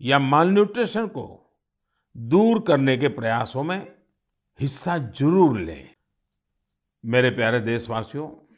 या 0.00 0.18
मालन्यूट्रिशन 0.18 1.06
को 1.06 1.26
दूर 2.16 2.60
करने 2.60 2.96
के 2.96 3.08
प्रयासों 3.08 3.62
में 3.62 3.80
हिस्सा 4.60 4.98
ज़रूर 4.98 5.58
लें। 5.60 5.93
मेरे 7.04 7.30
प्यारे 7.30 7.60
देशवासियों, 7.60 8.54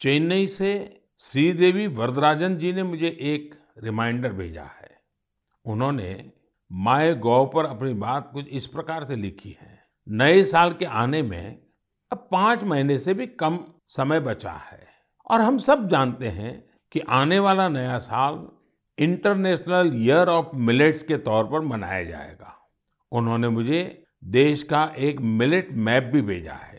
चेन्नई 0.00 0.46
से 0.46 1.00
श्रीदेवी 1.18 1.86
वरदराजन 1.86 2.56
जी 2.56 2.72
ने 2.72 2.82
मुझे 2.82 3.18
एक 3.20 3.54
रिमाइंडर 3.78 4.32
भेजा 4.32 4.62
है। 4.62 4.90
उन्होंने 5.64 6.32
माय 6.72 7.14
गॉव 7.14 7.50
पर 7.54 7.64
अपनी 7.64 7.94
बात 7.94 8.30
कुछ 8.32 8.48
इस 8.48 8.66
प्रकार 8.66 9.04
से 9.04 9.16
लिखी 9.16 9.56
है। 9.60 9.86
नए 10.08 10.44
साल 10.44 10.72
के 10.72 10.84
आने 10.84 11.22
में 11.22 11.58
अब 12.12 12.28
पाँच 12.32 12.64
महीने 12.64 12.98
से 12.98 13.14
भी 13.14 13.26
कम 13.26 13.64
समय 13.88 14.20
बचा 14.20 14.52
है। 14.52 14.86
और 15.30 15.40
हम 15.40 15.58
सब 15.58 15.88
जानते 15.88 16.28
हैं 16.28 16.64
कि 16.92 17.00
आने 17.00 17.38
वाला 17.38 17.68
नया 17.68 17.98
साल 17.98 18.48
इंटरनेशनल 18.98 19.92
ईयर 19.94 20.28
ऑफ़ 20.28 20.56
मिलेट्स 20.56 21.02
के 21.02 21.16
तौर 21.16 21.44
पर 21.44 21.60
मनाया 21.60 22.04
जाएगा। 22.04 22.70
उन्होंने 23.12 23.48
मुझे 23.48 24.04
देश 24.24 24.62
का 24.62 24.94
एक 24.98 25.20
मिलेट 25.20 25.72
मैप 25.72 26.04
भी 26.04 26.22
भेजा 26.22 26.54
है। 26.54 26.73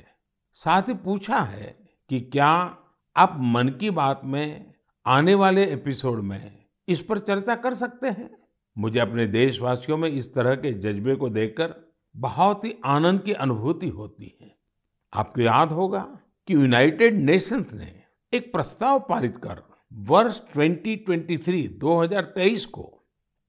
साथ 0.57 0.81
ही 0.81 0.93
पूछा 0.93 1.39
है 1.39 1.89
कि 2.09 2.21
क्या 2.21 2.77
आप 3.17 3.37
मन 3.39 3.69
की 3.69 3.89
बात 3.89 4.21
में 4.23 4.73
आने 5.05 5.35
वाले 5.35 5.65
एपिसोड 5.65 6.19
में 6.19 6.65
इस 6.87 7.01
पर 7.01 7.19
चर्चा 7.19 7.55
कर 7.55 7.73
सकते 7.73 8.09
हैं? 8.09 8.37
मुझे 8.77 8.99
अपने 8.99 9.27
देशवासियों 9.27 9.97
में 9.97 10.09
इस 10.09 10.33
तरह 10.33 10.55
के 10.55 10.73
जज्बे 10.73 11.15
को 11.15 11.29
देखकर 11.29 11.93
बहुत 12.15 12.65
ही 12.65 12.75
आनंद 12.85 13.21
की 13.21 13.33
अनुभूति 13.33 13.89
होती 13.89 14.37
है। 14.41 14.55
आपको 15.13 15.41
याद 15.41 15.71
होगा 15.71 16.19
कि 16.47 16.53
यूनाइटेड 16.53 17.15
नेशंस 17.15 17.73
ने 17.73 18.01
एक 18.33 18.53
प्रस्ताव 18.53 18.99
पारित 18.99 19.37
कर 19.37 19.63
वर्ष 19.93 20.41
2023 20.57 21.67
2023 21.67 22.65
को 22.65 23.03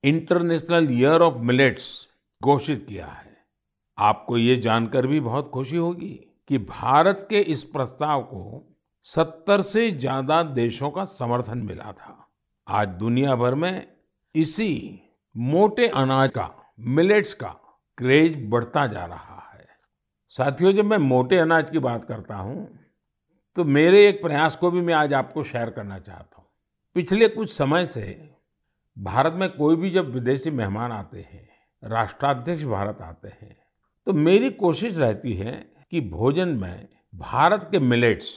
इंटरनेशनल 0.04 0.88
ईयर 0.90 1.20
ऑफ़ 1.20 1.38
मिलेट्स 1.38 2.08
घोषित 2.42 2.86
किया 2.88 3.06
है। 3.06 3.36
आपको 3.98 4.38
ये 4.38 4.56
जानकर 4.56 5.06
भी 5.06 5.20
बहुत 5.20 5.48
खुशी 5.48 5.76
होगी। 5.76 6.32
कि 6.50 6.58
भारत 6.60 7.26
के 7.30 7.40
इस 7.42 7.64
प्रस्ताव 7.64 8.22
को 8.22 8.62
70 9.04 9.62
से 9.62 9.90
ज़्यादा 9.90 10.42
देशों 10.42 10.90
का 10.90 11.04
समर्थन 11.04 11.58
मिला 11.58 11.92
था। 11.92 12.14
आज 12.66 12.88
दुनिया 12.88 13.34
भर 13.36 13.54
में 13.54 13.86
इसी 14.34 15.00
मोटे 15.34 15.88
अनाज 15.88 16.30
का 16.30 16.50
मिलेट्स 16.80 17.34
का 17.34 17.48
क्रेज 17.98 18.38
बढ़ता 18.50 18.86
जा 18.86 19.04
रहा 19.04 19.42
है। 19.54 19.66
साथियों, 20.34 20.72
जब 20.72 20.84
मैं 20.84 20.98
मोटे 20.98 21.38
अनाज 21.38 21.70
की 21.70 21.78
बात 21.80 22.04
करता 22.04 22.36
हूँ 22.36 22.68
तो 23.56 23.64
मेरे 23.64 24.06
एक 24.08 24.20
प्रयास 24.22 24.56
को 24.56 24.70
भी 24.70 24.80
मैं 24.80 24.94
आज 24.94 25.12
आपको 25.14 25.44
शेयर 25.44 25.70
करना 25.70 25.98
चाहता 25.98 26.36
हूँ। 26.38 26.46
पिछले 26.96 27.28
कुछ 27.28 27.52
समय 27.52 27.86
से 27.86 28.02
भारत 28.96 29.32
में 29.32 29.48
कोई 29.50 29.76
भी 29.76 29.90
जब 29.90 30.12
विदेशी 30.14 30.50
मेहमान 30.52 30.92
आते 30.92 31.20
हैं, 31.20 31.48
राष्ट्राध्यक्ष 31.82 32.64
भारत 32.64 32.98
आते 33.02 33.28
हैं 33.30 33.56
तो 34.06 34.12
मेरी 34.12 34.50
कोशिश 34.52 34.96
रहती 34.96 35.32
है 35.34 35.52
कि 35.90 36.00
भोजन 36.00 36.48
में 36.48 36.88
भारत 37.14 37.68
के 37.70 37.78
मिलेट्स 37.78 38.28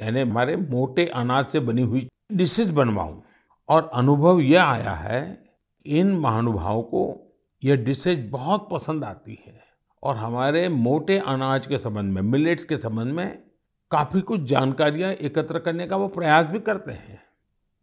यानी 0.00 0.20
हमारे 0.20 0.56
मोटे 0.56 1.06
अनाज 1.06 1.46
से 1.46 1.60
बनी 1.60 1.82
हुई 1.82 2.08
डिशेस 2.32 2.68
बनवाऊं। 2.68 3.20
और 3.68 3.90
अनुभव 3.94 4.40
यह 4.40 4.64
आया 4.64 4.92
है 4.92 5.44
इन 5.86 6.10
महानुभावों 6.18 6.82
को 6.82 7.32
यह 7.64 7.76
डिशेज 7.76 8.28
बहुत 8.30 8.68
पसंद 8.72 9.04
आती 9.04 9.44
है। 9.46 9.60
और 10.02 10.16
हमारे 10.16 10.68
मोटे 10.68 11.18
अनाज 11.18 11.66
के 11.66 11.78
संबंध 11.78 12.12
में 12.12 12.22
मिलेट्स 12.22 12.64
के 12.64 12.76
संबंध 12.76 13.12
में 13.12 13.42
काफ़ी 13.90 14.20
कुछ 14.20 14.40
जानकारियाँ 14.40 15.12
एकत्र 15.12 15.58
करने 15.58 15.86
का 15.86 15.96
वो 15.96 16.08
प्रयास 16.08 16.46
भी 16.46 16.60
करते 16.60 16.92
हैं। 16.92 17.22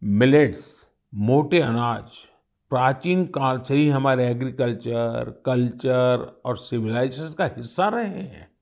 मिलेट्स 0.04 0.90
मोटे 1.14 1.60
अनाज, 1.60 2.10
प्राचीन 2.70 3.24
काल 3.26 3.60
से 3.60 3.74
ही 3.74 3.88
हमारे 3.88 4.28
एग्रीकल्चर 4.28 5.42
कल्चर 5.46 6.40
और 6.44 6.56
सिविलाइजेशन 6.56 7.34
का 7.38 7.44
हिस्सा 7.44 7.88
रहे 7.88 8.06
हैं। 8.06 8.57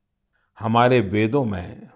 हमारे 0.59 1.01
वेदों 1.01 1.45
में 1.45 1.89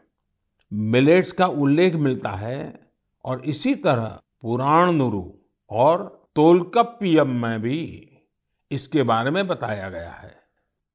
मिलेट्स 0.72 1.32
का 1.32 1.46
उल्लेख 1.46 1.94
मिलता 1.96 2.30
है 2.30 2.80
और 3.24 3.44
इसी 3.44 3.74
तरह 3.76 4.18
पुराण 4.42 4.92
नुरु 4.92 5.22
और 5.70 6.04
तोलकप्पियम 6.36 7.30
में 7.42 7.60
भी 7.62 7.80
इसके 8.70 9.02
बारे 9.02 9.30
में 9.30 9.46
बताया 9.46 9.88
गया 9.90 10.10
है। 10.12 10.34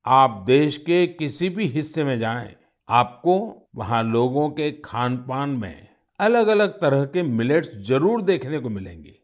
आप 0.06 0.43
देश 0.47 0.78
के 0.78 1.06
किसी 1.08 1.49
भी 1.49 1.65
हिस्से 1.67 2.04
में 2.04 2.17
जाएँ, 2.19 2.56
आपको 2.89 3.67
वहाँ 3.75 4.04
लोगों 4.04 4.49
के 4.49 4.71
खान 4.86 5.17
पान 5.17 5.49
में 5.49 5.88
अलग 6.19 6.47
अलग 6.47 6.80
तरह 6.82 7.04
के 7.06 7.23
मिलेट्स 7.23 7.69
ज़रूर 7.88 8.21
देखने 8.21 8.60
को 8.60 8.69
मिलेंगे। 8.69 9.15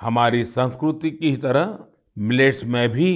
हमारी 0.00 0.44
संस्कृति 0.44 1.10
की 1.10 1.36
तरह 1.36 1.78
मिलेट्स 2.16 2.64
में 2.64 2.88
भी 2.88 3.12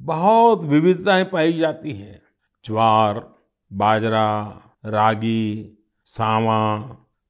बहुत 0.00 0.64
विविधताएँ 0.64 1.24
पाई 1.24 1.52
जाती 1.52 1.92
हैं। 1.92 2.20
ज्वार 2.64 3.20
बाजरा, 3.72 4.62
रागी, 4.86 5.78
सावा, 6.04 6.80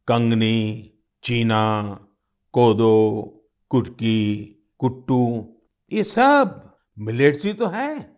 कंगनी, 0.08 0.92
चीना, 1.22 1.98
कोदो, 2.52 3.20
कुटकी, 3.70 4.44
कुट्टू, 4.78 5.48
ये 5.92 6.02
सब 6.02 6.74
मिलेट्स 6.98 7.44
ही 7.44 7.52
तो 7.52 7.66
है। 7.66 8.16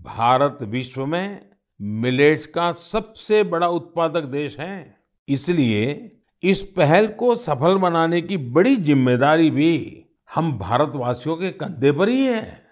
भारत 0.00 0.58
विश्व 0.62 1.06
में 1.06 1.50
मिलेट्स 1.80 2.46
का 2.46 2.72
सबसे 2.72 3.42
बड़ा 3.44 3.68
उत्पादक 3.68 4.22
देश 4.22 4.58
है। 4.58 4.96
इसलिए 5.28 6.12
इस 6.42 6.62
पहल 6.62 7.06
को 7.06 7.34
सफल 7.34 7.76
बनाने 7.78 8.20
की 8.20 8.36
बड़ी 8.36 8.76
ज़िम्मेदारी 8.76 9.50
भी 9.50 10.04
हम 10.34 10.58
भारतवासियों 10.58 11.36
के 11.36 11.50
कंधे 11.50 11.92
पर 11.92 12.08
ही 12.08 12.26
है। 12.26 12.62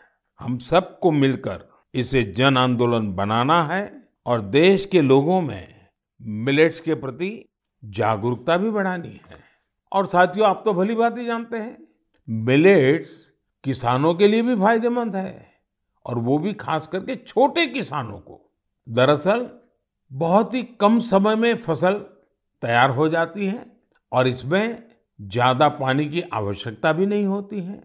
हम 0.41 0.59
सबको 0.59 1.11
मिलकर 1.11 1.69
इसे 1.95 2.23
जन 2.23 2.57
आंदोलन 2.57 3.13
बनाना 3.13 3.63
है। 3.63 4.08
और 4.29 4.41
देश 4.41 4.85
के 4.85 5.01
लोगों 5.03 5.41
में 5.41 5.75
मिलेट्स 6.21 6.81
के 6.81 6.95
प्रति 6.95 7.49
जागरूकता 7.83 8.57
भी 8.57 8.71
बढ़ानी 8.71 9.09
है। 9.09 9.39
और 9.93 10.07
साथियों, 10.07 10.49
आप 10.49 10.63
तो 10.65 10.73
भली 10.75 10.95
बात 10.95 11.19
ही 11.19 11.27
जानते 11.27 11.57
हैं, 11.57 11.79
मिलेट्स 12.29 13.33
किसानों 13.65 14.15
के 14.15 14.29
लिए 14.29 14.43
भी 14.43 14.57
फ़ायदेमंद 14.57 15.17
है 15.17 15.53
और 16.07 16.19
वो 16.19 16.39
भी 16.39 16.53
खास 16.53 16.87
करके 16.87 17.17
छोटे 17.17 17.67
किसानों 17.67 18.19
को। 18.19 18.53
दरअसल, 18.89 19.49
बहुत 20.13 20.55
ही 20.55 20.63
कम 20.63 20.99
समय 20.99 21.37
में 21.37 21.55
फ़सल 21.55 21.95
तैयार 22.63 22.91
हो 22.91 23.09
जाती 23.09 23.47
है 23.47 23.65
और 24.13 24.29
इसमें 24.29 24.83
ज़्यादा 25.21 25.69
पानी 25.69 26.07
की 26.07 26.21
आवश्यकता 26.23 26.93
भी 26.93 27.07
नहीं 27.07 27.27
होती 27.27 27.61
है। 27.61 27.83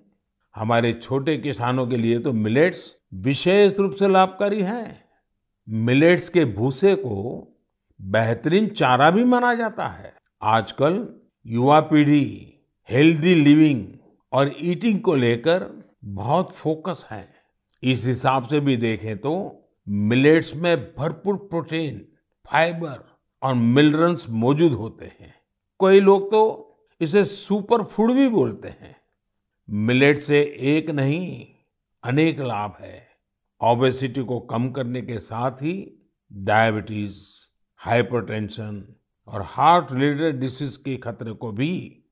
हमारे 0.56 0.94
छोटे 0.94 1.38
किसानों 1.38 1.88
के 1.88 1.98
लिए 1.98 2.20
तो 2.20 2.34
मिलेट्स 2.34 2.96
विशेष 3.14 3.80
रूप 3.80 3.94
से 3.94 4.08
लाभकारी 4.08 4.62
है। 4.62 5.03
मिलेट्स 5.69 6.30
के 6.30 6.45
भूसे 6.45 6.95
को 6.95 7.47
बेहतरीन 8.02 8.67
चारा 8.67 9.12
भी 9.12 9.23
माना 9.23 9.56
जाता 9.56 9.88
है। 9.88 10.13
आजकल 10.41 11.21
युवा 11.45 11.80
पीढ़ी 11.80 12.54
हेल्दी 12.89 13.36
लिविंग 13.36 13.88
और 14.32 14.52
ईटिंग 14.62 14.99
को 15.02 15.15
लेकर 15.15 15.89
बहुत 16.06 16.52
फोकस 16.52 17.06
है। 17.12 17.34
इस 17.84 18.06
हिसाब 18.06 18.47
से 18.47 18.60
भी 18.60 18.78
देखें 18.78 19.17
तो 19.17 19.60
मिलेट्स 19.88 20.56
में 20.56 20.95
भरपूर 20.95 21.36
प्रोटीन, 21.36 22.08
फाइबर 22.52 23.17
और 23.43 23.54
मिनरल्स 23.54 24.30
मौजूद 24.30 24.73
होते 24.73 25.06
हैं। 25.06 25.34
कोई 25.80 25.99
लोग 25.99 26.32
तो 26.32 26.69
इसे 27.02 27.26
सुपर 27.26 27.84
फ़ूड 27.84 28.12
भी 28.12 28.28
बोलते 28.28 28.67
हैं। 28.67 28.95
मिलेट 29.69 30.17
से 30.17 30.56
एक 30.60 30.89
नहीं, 30.89 31.47
अनेक 32.04 32.39
लाभ 32.39 32.78
है। 32.82 33.12
ओबेसिटी 33.62 34.24
को 34.24 34.39
कम 34.39 34.72
करने 34.72 35.02
के 35.02 35.20
साथ 35.20 35.52
ही 35.52 36.08
डायबिटीज़ 36.34 37.18
हाइपरटेंशन 37.78 38.96
और 39.28 39.42
हार्ट 39.46 39.88
रिलेटेड 39.92 40.39
डिसीज 40.39 40.78
के 40.78 40.98
खतरे 40.98 41.32
को 41.32 41.52
भी 41.52 42.04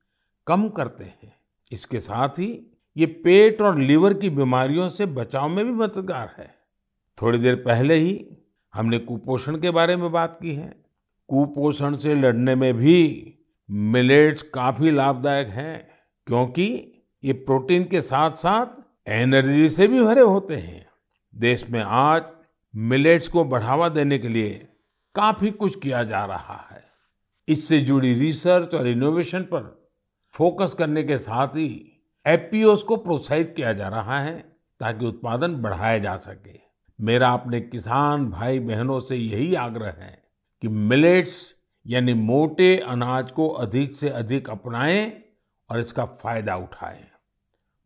कम 0.47 0.69
करते 0.69 1.04
हैं। 1.04 1.36
इसके 1.71 1.99
साथ 1.99 2.30
ही 2.30 2.77
ये 2.97 3.06
पेट 3.06 3.62
और 3.62 3.80
लीवर 3.80 4.13
की 4.13 4.30
बीमारियों 4.30 4.89
से 4.89 5.06
बचाव 5.06 5.49
में 5.49 5.65
भी 5.65 5.71
मददगार 5.71 6.36
है। 6.38 6.56
थोड़ी 7.21 7.39
देर 7.39 7.56
पहले 7.56 7.95
ही 7.95 8.38
हमने 8.73 8.99
कुपोषण 8.99 9.58
के 9.58 9.71
बारे 9.71 9.95
में 9.95 10.12
बात 10.12 10.39
की 10.41 10.56
है। 10.56 10.86
कुपोषण 11.27 11.97
से 11.97 12.15
लड़ने 12.15 12.56
में 12.56 12.73
भी 12.73 13.34
मिलेट्स 13.71 14.41
काफ़ी 14.41 14.91
लाभदायक 14.91 15.47
हैं, 15.47 15.88
क्योंकि 16.27 16.93
ये 17.23 17.34
प्रोटीन 17.34 17.84
के 17.84 18.01
साथ-साथ 18.01 18.84
एनर्जी 19.10 19.69
से 19.69 19.88
भी 19.88 20.01
भरे 20.01 20.21
होते 20.21 20.56
हैं। 20.56 20.90
देश 21.36 21.70
में 21.70 21.82
आज 21.82 22.32
मिलेट्स 22.76 23.28
को 23.28 23.44
बढ़ावा 23.44 23.89
देने 23.89 24.17
के 24.20 24.28
लिए 24.28 24.67
काफ़ी 25.15 25.52
कुछ 25.52 25.80
किया 25.80 26.04
जा 26.04 26.26
रहा 26.26 26.67
है। 26.72 26.84
इससे 27.48 27.80
जुड़ी 27.80 28.13
रिसर्च 28.13 28.76
और 28.76 28.88
इनोवेशन 28.88 29.41
पर 29.44 29.89
फोकस 30.32 30.74
करने 30.74 31.04
के 31.04 31.17
साथ 31.17 31.48
ही 31.48 32.04
एपीओस 32.28 32.84
को 32.84 32.96
प्रोत्साहित 32.96 33.54
किया 33.56 33.74
जा 33.74 33.88
रहा 33.88 34.20
है 34.20 34.39
ताकि 34.80 35.06
उत्पादन 35.06 35.56
बढ़ाया 35.56 35.98
जा 35.98 36.15
सके। 36.17 36.60
मेरा 37.00 37.30
अपने 37.30 37.62
किसान 37.62 38.30
भाई 38.30 38.60
बहनों 38.60 39.00
से 39.00 39.15
यही 39.15 39.54
आग्रह 39.56 39.96
है 40.00 40.24
कि 40.62 40.67
मिलेट्स 40.67 41.54
यानी 41.88 42.13
मोटे 42.13 42.78
अनाज 42.78 43.32
को 43.32 43.48
अधिक 43.50 43.96
से 43.96 44.10
अधिक 44.10 44.50
अपनाएँ 44.50 45.12
और 45.70 45.80
इसका 45.80 46.06
फ़ायदा 46.06 46.56
उठाएँ। 46.56 47.06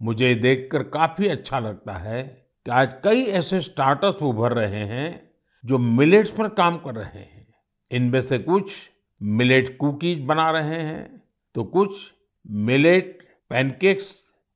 मुझे 0.01 0.35
देखकर 0.35 0.83
काफ़ी 0.83 1.27
अच्छा 1.27 1.59
लगता 1.59 1.93
है 1.93 2.44
आज 2.65 2.93
कई 3.03 3.23
ऐसे 3.29 3.59
स्टार्टअप्स 3.61 4.21
उभर 4.23 4.53
रहे 4.53 4.83
हैं 4.85 5.31
जो 5.63 5.77
मिलेट्स 5.77 6.29
पर 6.31 6.47
काम 6.49 6.77
कर 6.77 6.95
रहे 6.95 7.19
हैं। 7.19 7.47
इनमें 7.91 8.21
से 8.21 8.37
कुछ 8.39 8.73
मिलेट 9.21 9.77
कुकीज 9.77 10.23
बना 10.25 10.49
रहे 10.51 10.79
हैं 10.81 11.21
तो 11.55 11.63
कुछ 11.63 11.97
मिलेट 12.45 13.19
पैनकेक्स 13.49 14.09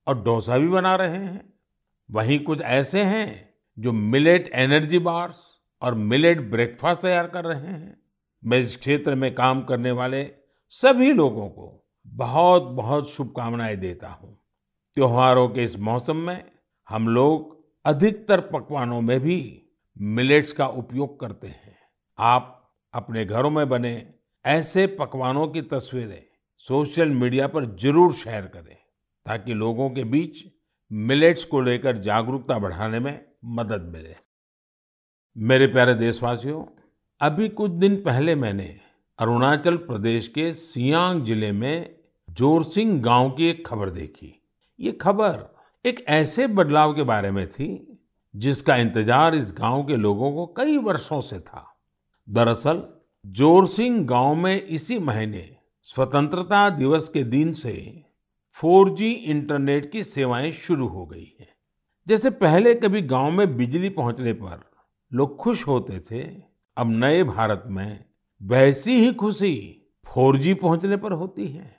और 0.08 0.24
डोसा 0.24 0.58
भी 0.58 0.68
बना 0.68 0.96
रहे 0.96 1.18
हैं। 1.18 1.54
वहीं 2.10 2.40
कुछ 2.40 2.62
ऐसे 2.62 3.04
हैं 3.04 3.54
जो 3.78 3.92
मिलेट 3.92 4.50
एनर्जी 4.54 5.00
बार्स 5.00 5.42
और 5.82 5.96
मिलेट 5.96 6.42
ब्रेकफास्ट 6.52 7.02
तैयार 7.02 7.28
कर 7.28 7.46
रहे 7.46 7.72
हैं। 7.74 7.98
मैं 8.44 8.60
इस 8.60 8.76
क्षेत्र 8.78 9.16
में 9.16 9.34
काम 9.36 9.62
करने 9.62 9.92
वाले 9.92 10.24
सभी 10.72 11.12
लोगों 11.14 11.48
को 11.50 11.72
बहुत 12.08 12.64
बहुत 12.64 13.12
शुभकामनाएँ 13.12 13.76
देता 13.76 14.08
हूँ। 14.08 14.38
त्योहारों 14.98 15.48
के 15.50 15.64
इस 15.64 15.80
मौसम 15.80 16.18
में 16.18 16.44
हम 16.90 17.08
लोग 17.08 17.58
अधिकतर 17.86 18.42
पकवानों 18.44 19.00
में 19.02 19.20
भी 19.20 19.40
मिलेट्स 19.98 20.52
का 20.52 20.68
उपयोग 20.68 21.20
करते 21.20 21.48
हैं। 21.48 21.78
आप 22.20 22.56
अपने 22.94 23.26
घरों 23.26 23.50
में 23.50 23.68
बने 23.70 23.92
ऐसे 24.46 24.86
पकवानों 25.00 25.48
की 25.48 25.62
तस्वीरें 25.64 26.22
सोशल 26.66 27.10
मीडिया 27.12 27.48
पर 27.48 27.66
ज़रूर 27.76 28.14
शेयर 28.14 28.46
करें, 28.46 28.76
ताकि 29.26 29.54
लोगों 29.54 29.90
के 29.90 30.04
बीच 30.06 30.44
मिलेट्स 30.92 31.46
को 31.46 31.62
लेकर 31.62 31.98
जागरूकता 32.00 32.58
बढ़ाने 32.60 33.00
में 33.00 33.20
मदद 33.46 33.90
मिले। 33.94 34.16
मेरे 35.36 35.68
प्यारे 35.68 35.94
देशवासियों, 35.96 36.64
अभी 37.22 37.50
कुछ 37.50 37.72
दिन 37.72 37.96
पहले 37.96 38.36
मैंने 38.36 38.76
अरुणाचल 39.20 39.78
प्रदेश 39.78 40.28
के 40.28 40.52
सियांग 40.54 41.24
ज़िले 41.26 41.52
में 41.52 41.96
जोरसिंग 42.30 43.02
गाँव 43.04 43.30
की 43.30 43.48
एक 43.50 43.66
खबर 43.68 43.90
देखी। 43.90 44.34
ये 44.80 44.92
खबर 44.92 45.48
एक 45.86 46.04
ऐसे 46.08 46.48
बदलाव 46.48 46.94
के 46.94 47.04
बारे 47.04 47.32
में 47.32 47.48
थी, 47.48 48.00
जिसका 48.36 48.76
इंतज़ार 48.76 49.36
इस 49.36 49.54
गाँव 49.58 49.84
के 49.84 49.96
लोगों 49.96 50.32
को 50.32 50.46
कई 50.58 50.78
वर्षों 50.78 51.22
से 51.22 51.40
था। 51.40 51.66
दरअसल 52.30 52.84
जोरसिंग 53.26 54.06
गाँव 54.08 54.36
में 54.36 54.62
इसी 54.62 55.00
महीने 55.00 55.58
स्वतंत्रता 55.84 56.70
दिवस 56.70 57.10
के 57.10 57.24
दिन 57.24 57.54
से 57.54 58.04
4G 58.56 59.02
इंटरनेट 59.02 59.92
की 59.92 60.04
सेवाएँ 60.04 60.52
शुरू 60.52 60.88
हो 60.88 61.06
गई 61.06 61.36
हैं। 61.40 61.48
जैसे 62.08 62.30
पहले 62.30 62.76
कभी 62.76 63.02
गाँव 63.02 63.32
में 63.32 63.58
बिजली 63.58 63.90
पहुँचने 63.90 64.34
पर 64.34 64.70
लोग 65.12 65.38
खुश 65.38 65.68
होते 65.68 66.00
थे, 66.00 66.24
अब 66.78 66.92
नए 66.92 67.24
भारत 67.24 67.64
में 67.68 68.06
वैसी 68.42 68.92
ही 68.92 69.14
खुशी 69.14 69.56
4G 70.06 70.54
पहुँचने 70.54 70.98
पर 70.98 71.12
होती 71.12 71.48
है। 71.48 71.76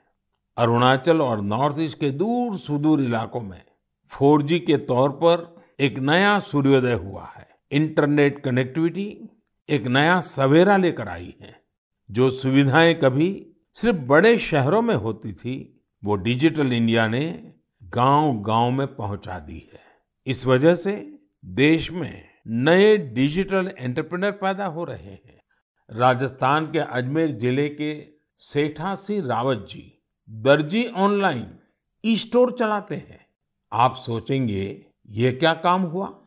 अरुणाचल 0.56 1.20
और 1.20 1.40
नॉर्थ 1.40 1.76
ईस्ट 1.80 1.98
के 2.00 2.10
दूर 2.10 2.56
सुदूर 2.56 3.00
इलाकों 3.00 3.40
में 3.40 3.62
4G 4.10 4.58
के 4.58 4.76
तौर 4.76 5.10
पर 5.10 5.64
एक 5.80 5.98
नया 5.98 6.38
सूर्योदय 6.40 6.92
हुआ 6.92 7.24
है। 7.36 7.48
इंटरनेट 7.72 8.42
कनेक्टिविटी 8.44 9.28
एक 9.68 9.86
नया 9.86 10.20
सवेरा 10.20 10.76
लेकर 10.76 11.08
आई 11.08 11.34
है। 11.40 11.62
जो 12.10 12.30
सुविधाएँ 12.30 12.94
कभी 12.94 13.46
सिर्फ़ 13.74 13.96
बड़े 13.96 14.38
शहरों 14.38 14.82
में 14.82 14.94
होती 14.94 15.32
थी, 15.32 15.80
वो 16.04 16.16
डिजिटल 16.16 16.72
इंडिया 16.72 17.08
ने 17.08 17.54
गांव-गांव 17.84 18.70
में 18.70 18.96
पहुँचा 18.96 19.38
दी 19.38 19.68
है। 19.72 19.80
इस 20.26 20.46
वजह 20.46 20.74
से 20.74 21.18
देश 21.44 21.92
में 21.92 22.24
नए 22.46 22.96
डिजिटल 22.96 23.72
एंटरप्रेन्योर 23.78 24.32
पैदा 24.32 24.66
हो 24.66 24.84
रहे 24.84 25.10
हैं। 25.10 25.40
राजस्थान 25.90 26.66
के 26.66 26.78
अजमेर 26.78 27.32
ज़िले 27.32 27.68
के 27.68 28.06
सेठा 28.38 28.94
सिंह 28.94 29.26
रावत 29.26 29.66
जी 29.70 30.02
दर्जी 30.30 30.86
ऑनलाइन 30.86 31.58
ई 32.04 32.16
स्टोर 32.16 32.56
चलाते 32.58 32.94
हैं। 32.94 33.26
आप 33.72 33.94
सोचेंगे, 33.94 34.86
ये 35.08 35.32
क्या 35.32 35.54
काम 35.54 35.82
हुआ? 35.82 36.20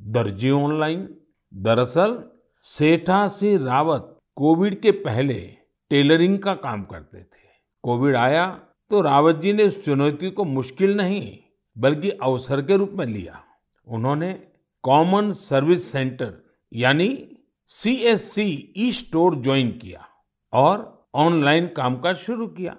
दर्जी 0.00 0.50
ऑनलाइन। 0.50 1.14
दरअसल, 1.54 2.24
सेठा 2.62 3.28
सिंह 3.28 3.66
रावत 3.66 4.18
कोविड 4.36 4.80
के 4.80 4.90
पहले 4.90 5.54
टेलरिंग 5.90 6.38
का 6.38 6.54
काम 6.54 6.82
करते 6.82 7.18
थे। 7.18 7.48
कोविड 7.82 8.16
आया 8.16 8.60
तो 8.90 9.00
रावत 9.00 9.36
जी 9.36 9.52
ने 9.52 9.66
उस 9.66 9.84
चुनौती 9.84 10.30
को 10.30 10.44
मुश्किल 10.44 10.96
नहीं, 10.96 11.38
बल्कि 11.78 12.10
अवसर 12.10 12.62
के 12.62 12.76
रूप 12.76 12.90
में 12.90 13.06
लिया। 13.06 13.44
उन्होंने 13.86 14.46
कॉमन 14.82 15.30
सर्विस 15.30 15.92
सेंटर, 15.92 16.34
यानी 16.72 17.36
C 17.66 17.94
S 17.94 18.32
C 18.32 18.72
E 18.76 18.92
store 18.92 19.34
join 19.34 19.70
किया 19.70 20.06
और 20.52 21.06
ऑनलाइन 21.14 21.66
काम 21.66 21.94
कामकाज 21.94 22.16
शुरू 22.16 22.46
किया। 22.46 22.76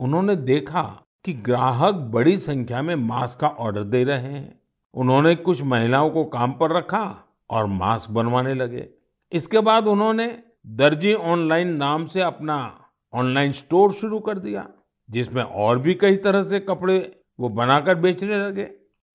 उन्होंने 0.00 0.36
देखा 0.36 1.01
कि 1.24 1.32
ग्राहक 1.32 1.94
बड़ी 1.94 2.36
संख्या 2.36 2.82
में 2.82 2.94
मास्क 2.94 3.40
का 3.40 3.48
ऑर्डर 3.48 3.82
दे 3.82 4.04
रहे 4.04 4.18
हैं। 4.18 4.60
उन्होंने 4.94 5.34
कुछ 5.34 5.62
महिलाओं 5.62 6.10
को 6.10 6.24
काम 6.24 6.52
पर 6.52 6.70
रखा 6.70 7.24
और 7.50 7.66
मास्क 7.66 8.10
बनवाने 8.10 8.54
लगे। 8.54 8.88
इसके 9.32 9.60
बाद 9.60 9.86
उन्होंने 9.86 10.26
दर्जी 10.66 11.14
ऑनलाइन 11.14 11.68
नाम 11.68 12.06
से 12.06 12.20
अपना 12.20 12.84
ऑनलाइन 13.12 13.52
स्टोर 13.52 13.92
शुरू 13.92 14.18
कर 14.20 14.38
दिया, 14.38 14.68
जिसमें 15.10 15.42
और 15.42 15.78
भी 15.78 15.94
कई 15.94 16.16
तरह 16.16 16.42
से 16.42 16.60
कपड़े 16.60 17.20
वो 17.40 17.48
बनाकर 17.48 17.94
बेचने 17.94 18.36
लगे। 18.36 18.68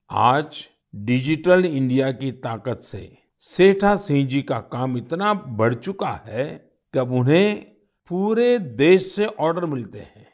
आज 0.10 0.68
डिजिटल 0.96 1.66
इंडिया 1.66 2.12
की 2.12 2.32
ताकत 2.32 2.78
से 2.78 3.18
सेठा 3.40 3.96
सिंह 3.96 4.28
जी 4.28 4.42
का 4.42 4.60
काम 4.60 4.98
इतना 4.98 5.34
बढ़ 5.34 5.74
चुका 5.74 6.12
है 6.28 6.46
कि 6.94 7.00
अब 7.00 7.12
उन्हें 7.12 7.66
पूरे 8.10 8.60
देश 8.60 9.12
से 9.16 9.26
ऑर्डर 9.26 9.66
मिलते 9.66 10.00
हैं। 10.00 10.27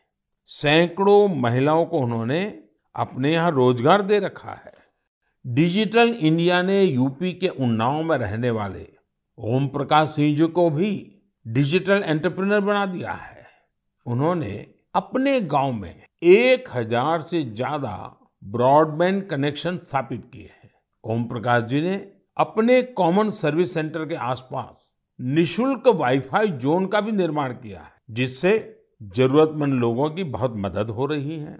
सैकड़ों 0.49 1.27
महिलाओं 1.35 1.85
को 1.85 1.99
उन्होंने 1.99 2.41
अपने 2.95 3.31
यहाँ 3.33 3.51
रोज़गार 3.51 4.01
दे 4.01 4.19
रखा 4.19 4.51
है। 4.51 4.73
डिजिटल 5.45 6.09
इंडिया 6.11 6.61
ने 6.61 6.83
यूपी 6.83 7.31
के 7.33 7.47
उन्नाव 7.47 8.01
में 8.03 8.17
रहने 8.17 8.51
वाले 8.51 8.87
ओम 9.37 9.67
प्रकाश 9.67 10.09
सिंह 10.09 10.35
जी 10.37 10.47
को 10.47 10.69
भी 10.69 10.91
डिजिटल 11.45 12.03
एंटरप्रेन्योर 12.05 12.61
बना 12.61 12.85
दिया 12.85 13.11
है। 13.11 13.47
उन्होंने 14.05 14.53
अपने 14.95 15.39
गाँव 15.41 15.71
में 15.71 16.03
एक 16.23 16.69
हज़ार 16.73 17.21
से 17.21 17.43
ज़्यादा 17.45 17.95
ब्रॉडबैंड 18.43 19.27
कनेक्शन 19.29 19.77
स्थापित 19.77 20.29
किए 20.33 20.49
हैं। 20.53 20.71
ओम 21.03 21.23
प्रकाश 21.23 21.63
जी 21.63 21.81
ने 21.81 21.95
अपने 22.37 22.81
कॉमन 22.93 23.29
सर्विस 23.31 23.73
सेंटर 23.73 24.05
के 24.05 24.15
आसपास 24.15 24.89
निशुल्क 25.19 25.87
वाईफाई 25.87 26.47
जोन 26.47 26.85
का 26.85 27.01
भी 27.01 27.11
निर्माण 27.11 27.53
किया 27.53 27.79
है, 27.79 27.91
जिससे 28.11 28.72
जरूरतमंद 29.11 29.73
लोगों 29.73 30.09
की 30.09 30.23
बहुत 30.23 30.53
मदद 30.57 30.89
हो 30.89 31.05
रही 31.05 31.37
है। 31.39 31.57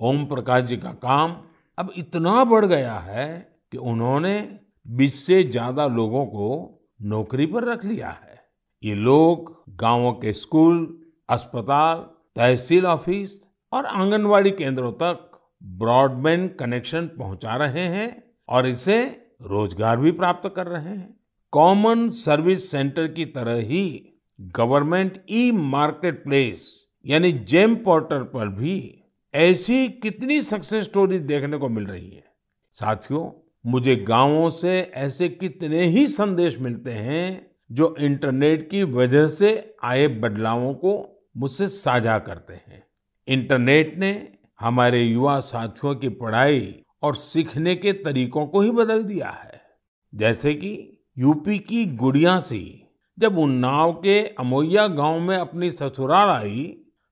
ओम 0.00 0.24
प्रकाश 0.26 0.64
जी 0.64 0.76
का 0.76 0.90
काम 1.02 1.36
अब 1.78 1.92
इतना 1.96 2.44
बढ़ 2.44 2.64
गया 2.66 2.98
है 2.98 3.26
कि 3.72 3.78
उन्होंने 3.78 4.36
20 4.86 5.24
से 5.26 5.42
ज़्यादा 5.44 5.86
लोगों 5.86 6.24
को 6.26 6.48
नौकरी 7.02 7.46
पर 7.46 7.64
रख 7.64 7.84
लिया 7.84 8.08
है। 8.08 8.40
ये 8.82 8.94
लोग 8.94 9.54
गाँवों 9.76 10.12
के 10.12 10.32
स्कूल, 10.32 10.86
अस्पताल, 11.28 11.96
तहसील 12.36 12.86
ऑफ़िस 12.86 13.40
और 13.72 13.86
आंगनवाड़ी 13.86 14.50
केंद्रों 14.50 14.92
तक 14.92 15.24
ब्रॉडबैंड 15.78 16.50
कनेक्शन 16.56 17.06
पहुँचा 17.18 17.56
रहे 17.56 17.86
हैं 17.88 18.10
और 18.48 18.66
इसे 18.66 19.02
रोज़गार 19.42 19.96
भी 19.96 20.12
प्राप्त 20.12 20.52
कर 20.56 20.66
रहे 20.66 20.88
हैं। 20.88 21.16
कॉमन 21.52 22.08
सर्विस 22.08 22.70
सेंटर 22.70 23.06
की 23.08 23.24
तरह 23.24 23.60
ही 23.64 23.84
गवर्नमेंट 24.40 25.24
ई 25.30 25.50
मार्केट 25.50 26.24
प्लेस 26.24 26.84
यानी 27.06 27.32
जेम 27.32 27.74
पोर्टल 27.74 28.22
पर 28.22 28.48
भी 28.48 29.04
ऐसी 29.34 29.88
कितनी 29.88 30.42
सक्सेस 30.42 30.84
स्टोरी 30.84 31.18
देखने 31.18 31.56
को 31.56 31.68
मिल 31.68 31.86
रही 31.86 32.10
है। 32.10 32.24
साथियों, 32.72 33.30
मुझे 33.66 33.96
गाँवों 33.96 34.50
से 34.50 34.80
ऐसे 34.94 35.28
कितने 35.28 35.84
ही 35.84 36.06
संदेश 36.06 36.58
मिलते 36.58 36.90
हैं 36.90 37.50
जो 37.72 37.96
इंटरनेट 38.00 38.70
की 38.70 38.82
वजह 38.82 39.28
से 39.28 39.76
आए 39.82 40.08
बदलावों 40.08 40.74
को 40.74 41.22
मुझसे 41.36 41.68
साझा 41.68 42.18
करते 42.18 42.54
हैं। 42.54 42.82
इंटरनेट 43.28 43.98
ने 43.98 44.28
हमारे 44.60 45.02
युवा 45.02 45.40
साथियों 45.40 45.94
की 45.94 46.08
पढ़ाई 46.08 46.82
और 47.02 47.16
सीखने 47.16 47.74
के 47.74 47.92
तरीकों 47.92 48.46
को 48.46 48.60
ही 48.60 48.70
बदल 48.70 49.02
दिया 49.02 49.30
है। 49.30 49.60
जैसे 50.14 50.54
कि 50.54 50.98
यूपी 51.18 51.58
की 51.58 51.86
गुड़िया 51.86 52.40
सी 52.40 52.87
जब 53.18 53.38
उन्नाव 53.38 53.92
के 53.92 54.18
अमोइया 54.30 54.86
गाँव 54.88 55.18
में 55.20 55.36
अपनी 55.36 55.70
ससुराल 55.70 56.28
आई 56.28 56.64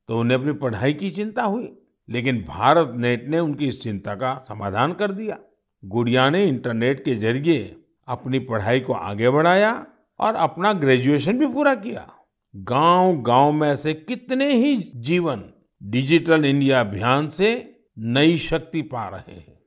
तो 0.08 0.18
उन्हें 0.20 0.38
अपनी 0.38 0.52
पढ़ाई 0.52 0.92
की 0.92 1.10
चिंता 1.10 1.42
हुई, 1.42 1.68
लेकिन 2.08 2.40
भारत 2.48 2.92
नेट 2.96 3.26
ने 3.28 3.38
उनकी 3.38 3.66
इस 3.66 3.82
चिंता 3.82 4.14
का 4.14 4.36
समाधान 4.38 4.92
कर 4.92 5.12
दिया। 5.12 5.38
गुड़िया 5.82 6.28
ने 6.30 6.44
इंटरनेट 6.44 7.04
के 7.04 7.14
ज़रिए 7.14 7.76
अपनी 8.08 8.38
पढ़ाई 8.38 8.80
को 8.80 8.92
आगे 8.92 9.30
बढ़ाया 9.30 9.72
और 10.20 10.34
अपना 10.34 10.72
ग्रेजुएशन 10.72 11.38
भी 11.38 11.46
पूरा 11.46 11.74
किया। 11.74 12.06
गाँव 12.54 13.16
गाँव 13.22 13.52
में 13.52 13.68
ऐसे 13.68 13.94
कितने 13.94 14.52
ही 14.52 14.76
जीवन 14.96 15.44
डिजिटल 15.82 16.44
इंडिया 16.44 16.80
अभियान 16.80 17.28
से 17.28 17.50
नई 17.98 18.36
शक्ति 18.38 18.82
पा 18.82 19.08
रहे 19.08 19.34
हैं। 19.34 19.58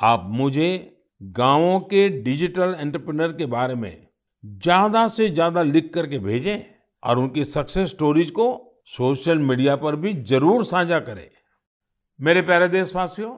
आप 0.00 0.26
मुझे 0.30 0.68
गाँवों 1.22 1.80
के 1.80 2.08
डिजिटल 2.22 2.76
एंटरप्रेन्योर 2.80 3.32
के 3.32 3.46
बारे 3.46 3.74
में 3.74 4.07
ज़्यादा 4.56 5.06
से 5.08 5.28
ज़्यादा 5.28 5.62
लिख 5.62 5.90
करके 5.94 6.18
भेजें 6.18 6.58
और 7.02 7.18
उनकी 7.18 7.44
सक्सेस 7.44 7.88
स्टोरीज 7.90 8.30
को 8.30 8.46
सोशल 8.88 9.38
मीडिया 9.38 9.76
पर 9.76 9.96
भी 9.96 10.12
ज़रूर 10.24 10.64
साझा 10.64 10.98
करें। 11.00 11.28
मेरे 12.20 12.42
प्यारे 12.42 12.68
देशवासियों, 12.68 13.30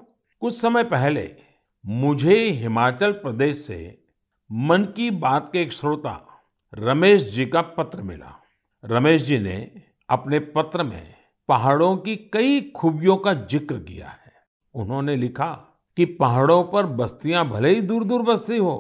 कुछ 0.43 0.61
समय 0.61 0.85
पहले 0.85 1.31
मुझे 1.85 2.37
हिमाचल 2.53 3.13
प्रदेश 3.13 3.57
से 3.57 3.79
मन 4.51 4.85
की 4.97 5.11
बात 5.11 5.49
के 5.53 5.63
एक 5.63 5.73
श्रोता 5.73 6.19
रमेश 6.73 7.23
जी 7.33 7.47
का 7.47 7.63
पत्र 7.73 8.03
मिला। 8.03 8.37
रमेश 8.85 9.23
जी 9.23 9.39
ने 9.39 9.57
अपने 10.09 10.39
पत्र 10.55 10.83
में 10.83 11.15
पहाड़ों 11.49 11.97
की 11.97 12.17
कई 12.33 12.61
खूबियों 12.77 13.17
का 13.17 13.33
ज़िक्र 13.35 13.79
किया 13.79 14.09
है। 14.09 14.33
उन्होंने 14.75 15.17
लिखा 15.17 15.51
कि 15.97 16.05
पहाड़ों 16.15 16.63
पर 16.65 16.87
बस्तियाँ 16.87 17.49
भले 17.49 17.75
ही 17.75 17.81
दूर 17.83 18.05
दूर 18.05 18.23
बसती 18.23 18.57
हो, 18.57 18.77